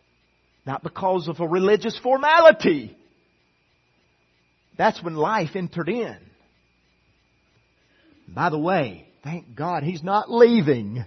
Not 0.66 0.84
because 0.84 1.28
of 1.28 1.40
a 1.40 1.48
religious 1.48 1.98
formality. 2.02 2.96
That's 4.78 5.02
when 5.02 5.16
life 5.16 5.52
entered 5.56 5.90
in. 5.90 6.18
By 8.28 8.50
the 8.50 8.60
way, 8.60 9.08
thank 9.24 9.56
God 9.56 9.84
He's 9.84 10.04
not 10.04 10.30
leaving. 10.32 11.06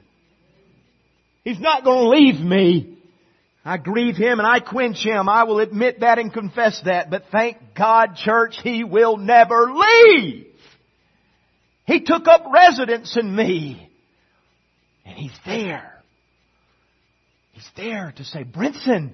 He's 1.48 1.60
not 1.60 1.82
going 1.82 1.98
to 1.98 2.08
leave 2.10 2.44
me. 2.44 2.98
I 3.64 3.78
grieve 3.78 4.16
Him 4.16 4.38
and 4.38 4.46
I 4.46 4.60
quench 4.60 4.98
Him. 4.98 5.30
I 5.30 5.44
will 5.44 5.60
admit 5.60 6.00
that 6.00 6.18
and 6.18 6.30
confess 6.30 6.78
that. 6.84 7.08
But 7.08 7.22
thank 7.32 7.56
God, 7.74 8.16
church, 8.16 8.58
He 8.62 8.84
will 8.84 9.16
never 9.16 9.72
leave. 9.72 10.44
He 11.86 12.00
took 12.00 12.28
up 12.28 12.44
residence 12.52 13.16
in 13.16 13.34
me. 13.34 13.90
And 15.06 15.16
He's 15.16 15.38
there. 15.46 15.94
He's 17.52 17.70
there 17.78 18.12
to 18.18 18.24
say, 18.24 18.44
Brinson, 18.44 19.12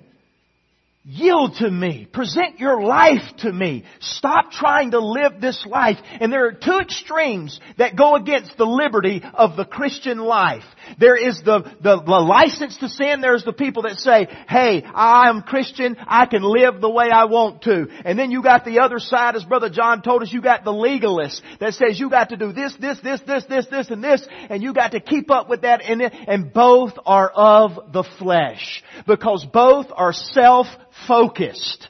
Yield 1.07 1.57
to 1.57 1.71
me. 1.71 2.09
Present 2.11 2.59
your 2.59 2.83
life 2.83 3.37
to 3.41 3.53
me. 3.53 3.85
Stop 4.01 4.53
trying 4.53 4.93
to 4.93 5.01
live 5.01 5.39
this 5.39 5.67
life. 5.67 5.99
And 6.19 6.33
there 6.33 6.47
are 6.47 6.53
two 6.53 6.79
extremes 6.81 7.61
that 7.77 7.95
go 7.95 8.17
against 8.17 8.57
the 8.57 8.65
liberty 8.65 9.23
of 9.35 9.55
the 9.55 9.67
Christian 9.67 10.17
life. 10.17 10.65
There 10.99 11.17
is 11.17 11.41
the, 11.43 11.61
the, 11.81 12.03
the 12.03 12.21
license 12.21 12.77
to 12.79 12.89
sin. 12.89 13.21
There's 13.21 13.45
the 13.45 13.53
people 13.53 13.83
that 13.83 13.97
say, 13.99 14.27
hey, 14.49 14.83
I 14.85 15.29
am 15.29 15.43
Christian. 15.43 15.97
I 16.07 16.27
can 16.27 16.43
live 16.43 16.81
the 16.81 16.91
way 16.91 17.11
I 17.11 17.25
want 17.25 17.63
to. 17.63 17.89
And 18.05 18.19
then 18.19 18.31
you 18.31 18.43
got 18.43 18.65
the 18.65 18.81
other 18.81 18.99
side, 18.99 19.37
as 19.37 19.45
Brother 19.45 19.71
John 19.71 20.03
told 20.03 20.23
us, 20.23 20.33
you 20.33 20.43
got 20.43 20.65
the 20.65 20.73
legalist 20.73 21.43
that 21.61 21.75
says 21.75 21.99
you 21.99 22.11
got 22.11 22.31
to 22.31 22.37
do 22.37 22.53
this, 22.53 22.75
this, 22.81 23.01
this, 23.01 23.21
this, 23.27 23.45
this, 23.47 23.67
this, 23.67 23.91
and 23.91 24.03
this, 24.03 24.27
and 24.49 24.63
you 24.63 24.73
got 24.75 24.93
to 24.93 25.01
keep 25.01 25.31
up 25.31 25.49
with 25.49 25.63
that. 25.63 25.83
And, 25.83 26.03
and 26.03 26.53
both 26.53 26.93
are 27.07 27.31
of 27.31 27.93
the 27.93 28.05
flesh. 28.19 28.83
Because 29.07 29.47
both 29.53 29.87
are 29.95 30.13
self 30.13 30.67
focused. 31.07 31.89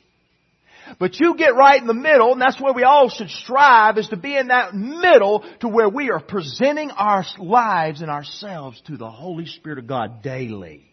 But 0.98 1.18
you 1.18 1.36
get 1.36 1.54
right 1.54 1.80
in 1.80 1.86
the 1.86 1.94
middle, 1.94 2.32
and 2.32 2.40
that's 2.40 2.60
where 2.60 2.72
we 2.72 2.82
all 2.82 3.08
should 3.08 3.30
strive, 3.30 3.98
is 3.98 4.08
to 4.08 4.16
be 4.16 4.36
in 4.36 4.48
that 4.48 4.74
middle 4.74 5.44
to 5.60 5.68
where 5.68 5.88
we 5.88 6.10
are 6.10 6.20
presenting 6.20 6.90
our 6.90 7.24
lives 7.38 8.00
and 8.00 8.10
ourselves 8.10 8.80
to 8.86 8.96
the 8.96 9.10
Holy 9.10 9.46
Spirit 9.46 9.78
of 9.78 9.86
God 9.86 10.22
daily. 10.22 10.84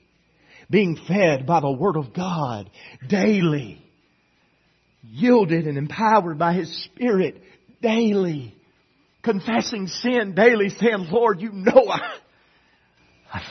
Being 0.70 0.98
fed 1.08 1.46
by 1.46 1.60
the 1.60 1.72
Word 1.72 1.98
of 1.98 2.14
God 2.14 2.70
daily. 3.08 3.84
Yielded 5.04 5.68
and 5.68 5.78
empowered 5.78 6.40
by 6.40 6.54
His 6.54 6.84
Spirit 6.86 7.42
daily. 7.82 8.56
Confessing 9.24 9.88
sin 9.88 10.34
daily, 10.36 10.70
saying, 10.70 11.08
Lord, 11.12 11.42
you 11.42 11.52
know 11.52 11.88
I, 11.90 12.18
I, 13.34 13.42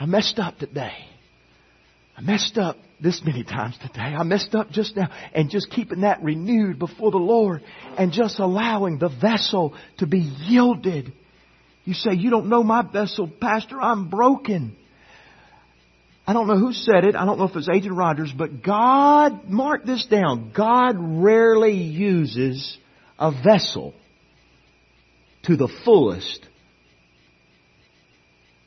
I 0.00 0.06
messed 0.06 0.38
up 0.38 0.58
today. 0.58 0.94
I 2.18 2.20
messed 2.20 2.58
up 2.58 2.76
this 3.00 3.22
many 3.24 3.44
times 3.44 3.78
today. 3.80 4.00
I 4.00 4.24
messed 4.24 4.52
up 4.52 4.70
just 4.70 4.96
now. 4.96 5.08
And 5.32 5.50
just 5.50 5.70
keeping 5.70 6.00
that 6.00 6.20
renewed 6.20 6.80
before 6.80 7.12
the 7.12 7.18
Lord 7.18 7.62
and 7.96 8.10
just 8.10 8.40
allowing 8.40 8.98
the 8.98 9.08
vessel 9.08 9.74
to 9.98 10.06
be 10.08 10.18
yielded. 10.18 11.12
You 11.84 11.94
say, 11.94 12.14
you 12.14 12.30
don't 12.30 12.48
know 12.48 12.64
my 12.64 12.82
vessel, 12.82 13.28
Pastor. 13.28 13.80
I'm 13.80 14.08
broken. 14.10 14.76
I 16.26 16.32
don't 16.32 16.48
know 16.48 16.58
who 16.58 16.72
said 16.72 17.04
it. 17.04 17.14
I 17.14 17.24
don't 17.24 17.38
know 17.38 17.44
if 17.44 17.50
it 17.50 17.56
was 17.56 17.68
Adrian 17.72 17.94
Rogers, 17.94 18.32
but 18.36 18.64
God, 18.64 19.48
mark 19.48 19.84
this 19.84 20.04
down. 20.06 20.52
God 20.54 20.96
rarely 20.98 21.74
uses 21.74 22.76
a 23.16 23.30
vessel 23.30 23.94
to 25.44 25.56
the 25.56 25.68
fullest 25.84 26.44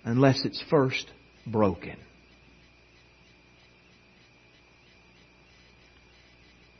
unless 0.05 0.45
it's 0.45 0.63
first 0.69 1.11
broken. 1.45 1.97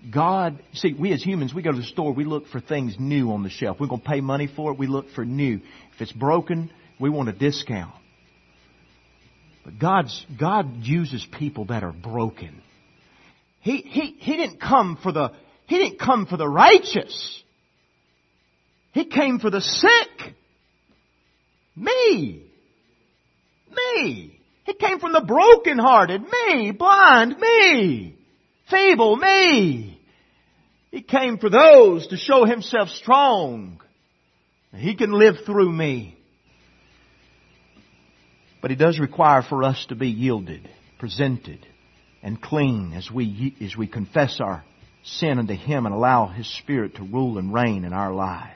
God, 0.09 0.63
see, 0.73 0.93
we 0.93 1.13
as 1.13 1.21
humans, 1.21 1.53
we 1.53 1.61
go 1.61 1.71
to 1.71 1.77
the 1.77 1.83
store, 1.83 2.13
we 2.13 2.25
look 2.25 2.47
for 2.47 2.59
things 2.59 2.95
new 2.97 3.31
on 3.31 3.43
the 3.43 3.49
shelf. 3.49 3.77
We're 3.79 3.87
going 3.87 4.01
to 4.01 4.07
pay 4.07 4.21
money 4.21 4.49
for 4.53 4.71
it, 4.71 4.79
we 4.79 4.87
look 4.87 5.11
for 5.11 5.23
new. 5.23 5.59
If 5.93 6.01
it's 6.01 6.11
broken, 6.11 6.71
we 6.99 7.09
want 7.09 7.29
a 7.29 7.33
discount. 7.33 7.93
But 9.63 9.77
God's, 9.77 10.25
God 10.39 10.77
uses 10.77 11.25
people 11.37 11.65
that 11.65 11.83
are 11.83 11.91
broken. 11.91 12.63
He, 13.59 13.77
he, 13.77 14.15
he 14.19 14.37
didn't 14.37 14.59
come 14.59 14.97
for 15.03 15.11
the, 15.11 15.33
he 15.67 15.77
didn't 15.77 15.99
come 15.99 16.25
for 16.25 16.37
the 16.37 16.47
righteous. 16.47 17.43
He 18.93 19.05
came 19.05 19.39
for 19.39 19.51
the 19.51 19.61
sick. 19.61 20.35
Me. 21.75 22.43
Me. 23.69 24.39
He 24.65 24.73
came 24.73 24.99
from 24.99 25.13
the 25.13 25.21
brokenhearted. 25.21 26.23
Me. 26.23 26.71
Blind. 26.71 27.37
Me. 27.39 28.17
Feeble. 28.69 29.15
Me. 29.15 29.90
He 30.91 31.01
came 31.01 31.37
for 31.37 31.49
those 31.49 32.07
to 32.07 32.17
show 32.17 32.45
himself 32.45 32.89
strong. 32.89 33.81
He 34.75 34.95
can 34.95 35.11
live 35.11 35.37
through 35.45 35.71
me. 35.71 36.17
But 38.61 38.71
he 38.71 38.77
does 38.77 38.99
require 38.99 39.41
for 39.41 39.63
us 39.63 39.85
to 39.87 39.95
be 39.95 40.09
yielded, 40.09 40.69
presented, 40.99 41.65
and 42.21 42.41
clean 42.41 42.93
as 42.93 43.09
we, 43.09 43.55
as 43.61 43.75
we 43.75 43.87
confess 43.87 44.39
our 44.39 44.63
sin 45.03 45.39
unto 45.39 45.55
Him 45.55 45.85
and 45.85 45.95
allow 45.95 46.27
His 46.27 46.47
Spirit 46.59 46.95
to 46.95 47.03
rule 47.03 47.37
and 47.37 47.53
reign 47.53 47.85
in 47.85 47.93
our 47.93 48.13
lives. 48.13 48.55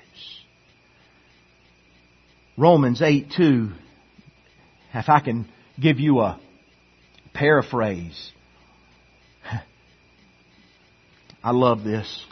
Romans 2.58 3.02
8 3.02 3.32
2, 3.36 3.72
if 4.94 5.10
I 5.10 5.20
can 5.20 5.50
give 5.80 6.00
you 6.00 6.20
a 6.20 6.40
paraphrase, 7.34 8.32
I 11.46 11.52
love 11.52 11.84
this. 11.84 12.26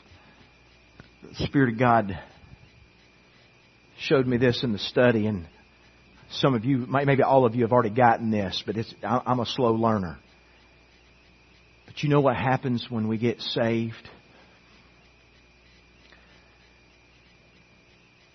The 1.22 1.46
Spirit 1.46 1.74
of 1.74 1.80
God 1.80 2.20
showed 4.00 4.26
me 4.26 4.38
this 4.38 4.64
in 4.64 4.72
the 4.72 4.80
study, 4.80 5.28
and 5.28 5.48
some 6.32 6.56
of 6.56 6.66
you, 6.66 6.88
maybe 6.88 7.22
all 7.22 7.46
of 7.46 7.54
you 7.54 7.62
have 7.62 7.72
already 7.72 7.92
gotten 7.92 8.32
this, 8.32 8.64
but 8.66 8.76
I'm 9.04 9.40
a 9.40 9.46
slow 9.46 9.74
learner. 9.76 10.18
But 11.86 12.02
you 12.02 12.10
know 12.10 12.22
what 12.22 12.36
happens 12.36 12.88
when 12.90 13.08
we 13.08 13.20
get 13.20 13.40
saved? 13.40 14.10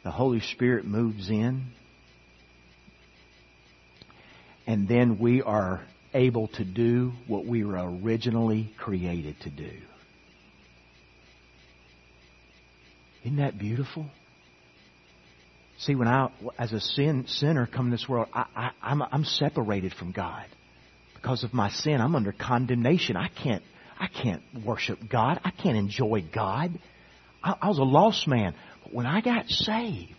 The 0.04 0.12
Holy 0.12 0.38
Spirit 0.38 0.84
moves 0.84 1.28
in, 1.28 1.72
and 4.64 4.86
then 4.86 5.18
we 5.18 5.42
are 5.42 5.82
able 6.14 6.46
to 6.46 6.64
do 6.64 7.14
what 7.26 7.44
we 7.44 7.64
were 7.64 7.80
originally 8.00 8.72
created 8.78 9.40
to 9.40 9.50
do. 9.50 9.72
Isn't 13.28 13.40
that 13.40 13.58
beautiful? 13.58 14.06
See, 15.80 15.94
when 15.94 16.08
I, 16.08 16.30
as 16.58 16.72
a 16.72 16.80
sin, 16.80 17.26
sinner, 17.28 17.66
come 17.66 17.90
this 17.90 18.08
world, 18.08 18.28
I, 18.32 18.46
I, 18.56 18.70
I'm, 18.80 19.02
I'm 19.02 19.24
separated 19.24 19.92
from 19.92 20.12
God 20.12 20.46
because 21.14 21.44
of 21.44 21.52
my 21.52 21.68
sin. 21.68 22.00
I'm 22.00 22.16
under 22.16 22.32
condemnation. 22.32 23.18
I 23.18 23.28
can't, 23.28 23.62
I 24.00 24.06
can't 24.06 24.40
worship 24.64 25.00
God. 25.10 25.40
I 25.44 25.50
can't 25.50 25.76
enjoy 25.76 26.24
God. 26.34 26.80
I, 27.44 27.54
I 27.60 27.68
was 27.68 27.76
a 27.76 27.82
lost 27.82 28.26
man. 28.26 28.54
But 28.82 28.94
when 28.94 29.04
I 29.04 29.20
got 29.20 29.46
saved 29.48 30.16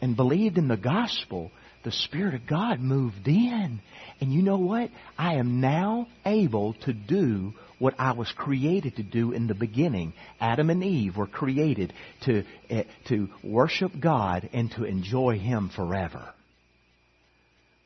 and 0.00 0.16
believed 0.16 0.58
in 0.58 0.66
the 0.66 0.76
gospel, 0.76 1.52
the 1.84 1.92
Spirit 1.92 2.34
of 2.34 2.46
God 2.46 2.80
moved 2.80 3.26
in. 3.26 3.80
And 4.20 4.32
you 4.32 4.42
know 4.42 4.58
what? 4.58 4.90
I 5.18 5.34
am 5.34 5.60
now 5.60 6.06
able 6.24 6.74
to 6.84 6.92
do 6.92 7.54
what 7.78 7.94
I 7.98 8.12
was 8.12 8.32
created 8.36 8.96
to 8.96 9.02
do 9.02 9.32
in 9.32 9.48
the 9.48 9.54
beginning. 9.54 10.12
Adam 10.40 10.70
and 10.70 10.84
Eve 10.84 11.16
were 11.16 11.26
created 11.26 11.92
to, 12.24 12.44
uh, 12.70 12.82
to 13.08 13.28
worship 13.42 13.92
God 13.98 14.48
and 14.52 14.70
to 14.72 14.84
enjoy 14.84 15.38
Him 15.38 15.70
forever. 15.74 16.32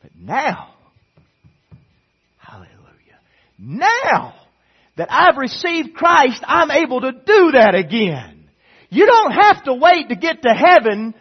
But 0.02 0.10
now, 0.20 0.74
hallelujah, 2.38 2.68
now 3.58 4.34
that 4.96 5.10
I've 5.10 5.38
received 5.38 5.94
Christ, 5.94 6.42
I'm 6.46 6.70
able 6.70 7.00
to 7.00 7.12
do 7.12 7.52
that 7.52 7.74
again. 7.74 8.48
You 8.90 9.06
don't 9.06 9.32
have 9.32 9.64
to 9.64 9.74
wait 9.74 10.10
to 10.10 10.16
get 10.16 10.42
to 10.42 10.50
heaven 10.50 11.14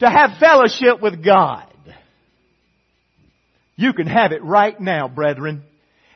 to 0.00 0.10
have 0.10 0.38
fellowship 0.40 1.00
with 1.00 1.24
God. 1.24 1.71
You 3.76 3.92
can 3.92 4.06
have 4.06 4.32
it 4.32 4.42
right 4.42 4.78
now, 4.80 5.08
brethren. 5.08 5.64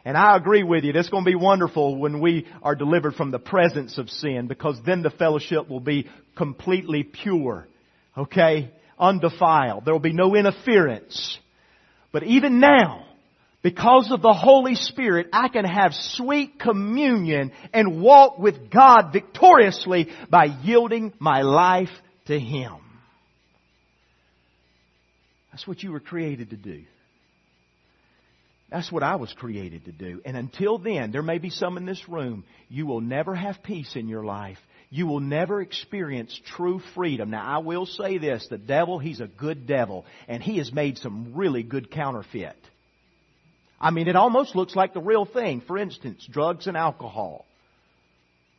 And 0.05 0.17
I 0.17 0.37
agree 0.37 0.63
with 0.63 0.85
you. 0.85 0.93
It's 0.95 1.09
going 1.09 1.25
to 1.25 1.31
be 1.31 1.35
wonderful 1.35 1.97
when 1.97 2.21
we 2.21 2.47
are 2.63 2.77
delivered 2.77 3.15
from 3.15 3.33
the 3.33 3.41
presence 3.41 3.99
of 3.99 4.09
sin 4.09 4.47
because 4.47 4.79
then 4.87 5.03
the 5.03 5.11
fellowship 5.11 5.69
will 5.69 5.81
be 5.81 6.09
completely 6.37 7.03
pure. 7.03 7.67
Okay? 8.17 8.71
Undefiled. 8.99 9.85
There 9.85 9.93
will 9.93 9.99
be 9.99 10.13
no 10.13 10.37
interference. 10.37 11.39
But 12.13 12.23
even 12.23 12.61
now, 12.61 13.05
because 13.63 14.13
of 14.13 14.23
the 14.23 14.33
Holy 14.33 14.77
Spirit, 14.77 15.27
I 15.33 15.49
can 15.49 15.65
have 15.65 15.93
sweet 15.93 16.61
communion 16.61 17.51
and 17.73 18.01
walk 18.01 18.39
with 18.39 18.71
God 18.71 19.13
victoriously 19.13 20.09
by 20.31 20.45
yielding 20.63 21.15
my 21.19 21.43
life 21.43 21.91
to 22.27 22.39
Him. 22.39 22.77
That's 25.51 25.67
what 25.67 25.83
you 25.83 25.91
were 25.91 25.99
created 25.99 26.51
to 26.51 26.57
do. 26.57 26.85
That's 28.71 28.91
what 28.91 29.03
I 29.03 29.17
was 29.17 29.33
created 29.33 29.85
to 29.85 29.93
do. 29.93 30.21
And 30.25 30.37
until 30.37 30.79
then, 30.79 31.13
there 31.13 31.23
may 31.23 31.39
be 31.39 31.51
some 31.51 31.77
in 31.77 31.87
this 31.87 32.09
room, 32.09 32.45
you 32.69 32.87
will 32.87 33.01
never 33.01 33.35
have 33.35 33.63
peace 33.63 33.95
in 33.95 34.09
your 34.09 34.25
life. 34.25 34.59
You 34.91 35.07
will 35.07 35.21
never 35.21 35.61
experience 35.61 36.41
true 36.57 36.81
freedom. 36.95 37.31
Now, 37.31 37.45
I 37.45 37.59
will 37.59 37.87
say 37.87 38.19
this 38.19 38.47
the 38.49 38.59
devil, 38.59 38.99
he's 38.99 39.21
a 39.21 39.27
good 39.27 39.67
devil, 39.67 40.05
and 40.29 40.43
he 40.43 40.59
has 40.59 40.73
made 40.73 40.99
some 40.99 41.35
really 41.35 41.63
good 41.63 41.91
counterfeit. 41.91 42.57
I 43.81 43.91
mean, 43.91 44.09
it 44.09 44.17
almost 44.17 44.57
looks 44.57 44.75
like 44.75 44.95
the 44.95 45.01
real 45.01 45.27
thing. 45.27 45.61
For 45.61 45.77
instance, 45.77 46.27
drugs 46.31 46.67
and 46.67 46.77
alcohol, 46.77 47.45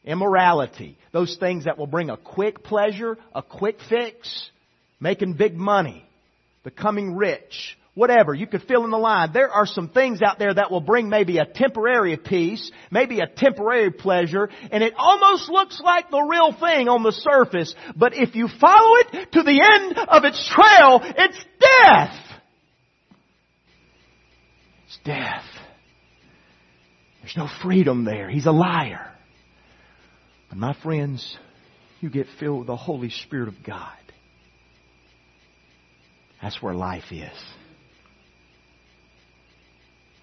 immorality, 0.05 0.97
those 1.12 1.36
things 1.38 1.66
that 1.66 1.78
will 1.78 1.88
bring 1.88 2.10
a 2.10 2.18
quick 2.18 2.64
pleasure, 2.64 3.18
a 3.34 3.41
quick 3.41 3.78
fix, 3.89 4.49
making 4.99 5.34
big 5.34 5.55
money, 5.55 6.05
becoming 6.64 7.16
rich, 7.16 7.78
whatever. 7.97 8.31
You 8.31 8.45
could 8.45 8.61
fill 8.63 8.85
in 8.85 8.91
the 8.91 8.97
line. 8.97 9.31
There 9.33 9.49
are 9.49 9.65
some 9.65 9.89
things 9.89 10.21
out 10.21 10.37
there 10.37 10.53
that 10.53 10.69
will 10.69 10.81
bring 10.81 11.09
maybe 11.09 11.39
a 11.39 11.45
temporary 11.45 12.15
peace, 12.15 12.71
maybe 12.91 13.19
a 13.19 13.27
temporary 13.27 13.91
pleasure, 13.91 14.49
and 14.71 14.83
it 14.83 14.93
almost 14.95 15.49
looks 15.49 15.81
like 15.83 16.11
the 16.11 16.21
real 16.21 16.53
thing 16.53 16.87
on 16.87 17.01
the 17.01 17.11
surface. 17.11 17.73
But 17.95 18.13
if 18.13 18.35
you 18.35 18.49
follow 18.61 18.97
it 18.99 19.31
to 19.31 19.41
the 19.41 19.61
end 19.73 19.97
of 19.97 20.23
its 20.25 20.47
trail, 20.47 21.01
it's 21.03 21.45
death. 21.59 22.15
It's 24.85 24.99
death. 25.03 25.43
There's 27.21 27.35
no 27.35 27.49
freedom 27.63 28.05
there. 28.05 28.29
He's 28.29 28.45
a 28.45 28.51
liar. 28.51 29.11
But 30.49 30.59
my 30.59 30.77
friends, 30.83 31.35
you 31.99 32.11
get 32.11 32.27
filled 32.39 32.59
with 32.59 32.67
the 32.67 32.75
Holy 32.75 33.09
Spirit 33.09 33.47
of 33.47 33.55
God. 33.65 33.91
That's 36.43 36.61
where 36.61 36.75
life 36.75 37.11
is. 37.11 37.33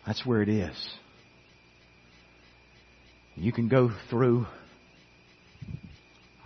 That's 0.07 0.24
where 0.24 0.42
it 0.42 0.48
is. 0.48 0.76
You 3.36 3.52
can 3.52 3.68
go 3.68 3.90
through, 4.11 4.46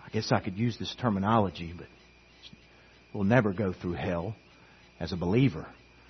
I 0.07 0.11
guess 0.11 0.33
I 0.33 0.41
could 0.41 0.57
use 0.57 0.79
this 0.79 0.95
terminology, 1.01 1.75
but 1.77 1.87
we'll 3.13 3.25
never 3.25 3.53
go 3.53 3.73
through 3.73 3.95
hell 3.95 4.35
as 4.99 5.13
a 5.13 5.17
believer. 5.17 5.67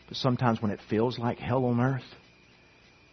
But 0.09 0.16
sometimes 0.16 0.62
when 0.62 0.70
it 0.70 0.80
feels 0.88 1.18
like 1.18 1.38
hell 1.38 1.64
on 1.64 1.80
earth, 1.80 2.03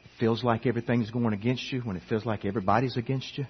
it 0.03 0.11
feels 0.19 0.43
like 0.43 0.65
everything's 0.65 1.09
going 1.09 1.33
against 1.33 1.71
you, 1.71 1.81
when 1.81 1.95
it 1.95 2.03
feels 2.07 2.25
like 2.25 2.45
everybody's 2.45 2.97
against 2.97 3.37
you, 3.37 3.45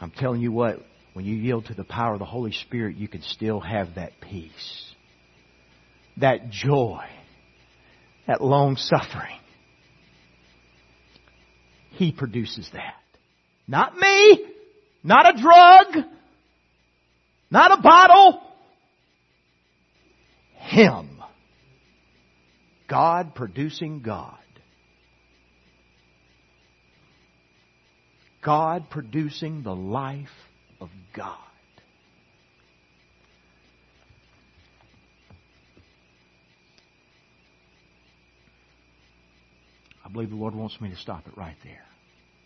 I'm 0.00 0.10
telling 0.10 0.40
you 0.40 0.50
what, 0.50 0.80
when 1.12 1.26
you 1.26 1.34
yield 1.36 1.66
to 1.66 1.74
the 1.74 1.84
power 1.84 2.14
of 2.14 2.18
the 2.18 2.24
Holy 2.24 2.52
Spirit, 2.52 2.96
you 2.96 3.08
can 3.08 3.20
still 3.22 3.60
have 3.60 3.96
that 3.96 4.12
peace, 4.20 4.94
that 6.16 6.48
joy, 6.50 7.04
that 8.26 8.40
long 8.40 8.76
suffering. 8.76 9.36
He 11.90 12.12
produces 12.12 12.68
that. 12.72 12.94
Not 13.66 13.96
me. 13.96 14.46
Not 15.02 15.34
a 15.34 15.40
drug. 15.40 16.04
Not 17.50 17.78
a 17.78 17.82
bottle. 17.82 18.42
Him. 20.54 21.22
God 22.88 23.34
producing 23.34 24.02
God. 24.02 24.36
God 28.42 28.88
producing 28.90 29.62
the 29.62 29.74
life 29.74 30.28
of 30.80 30.88
God. 31.14 31.36
I 40.10 40.12
believe 40.12 40.30
the 40.30 40.36
Lord 40.36 40.56
wants 40.56 40.80
me 40.80 40.90
to 40.90 40.96
stop 40.96 41.28
it 41.28 41.36
right 41.36 41.54
there. 41.62 41.84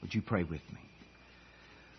Would 0.02 0.14
you 0.14 0.20
pray 0.20 0.42
with 0.42 0.60
me? 0.70 0.80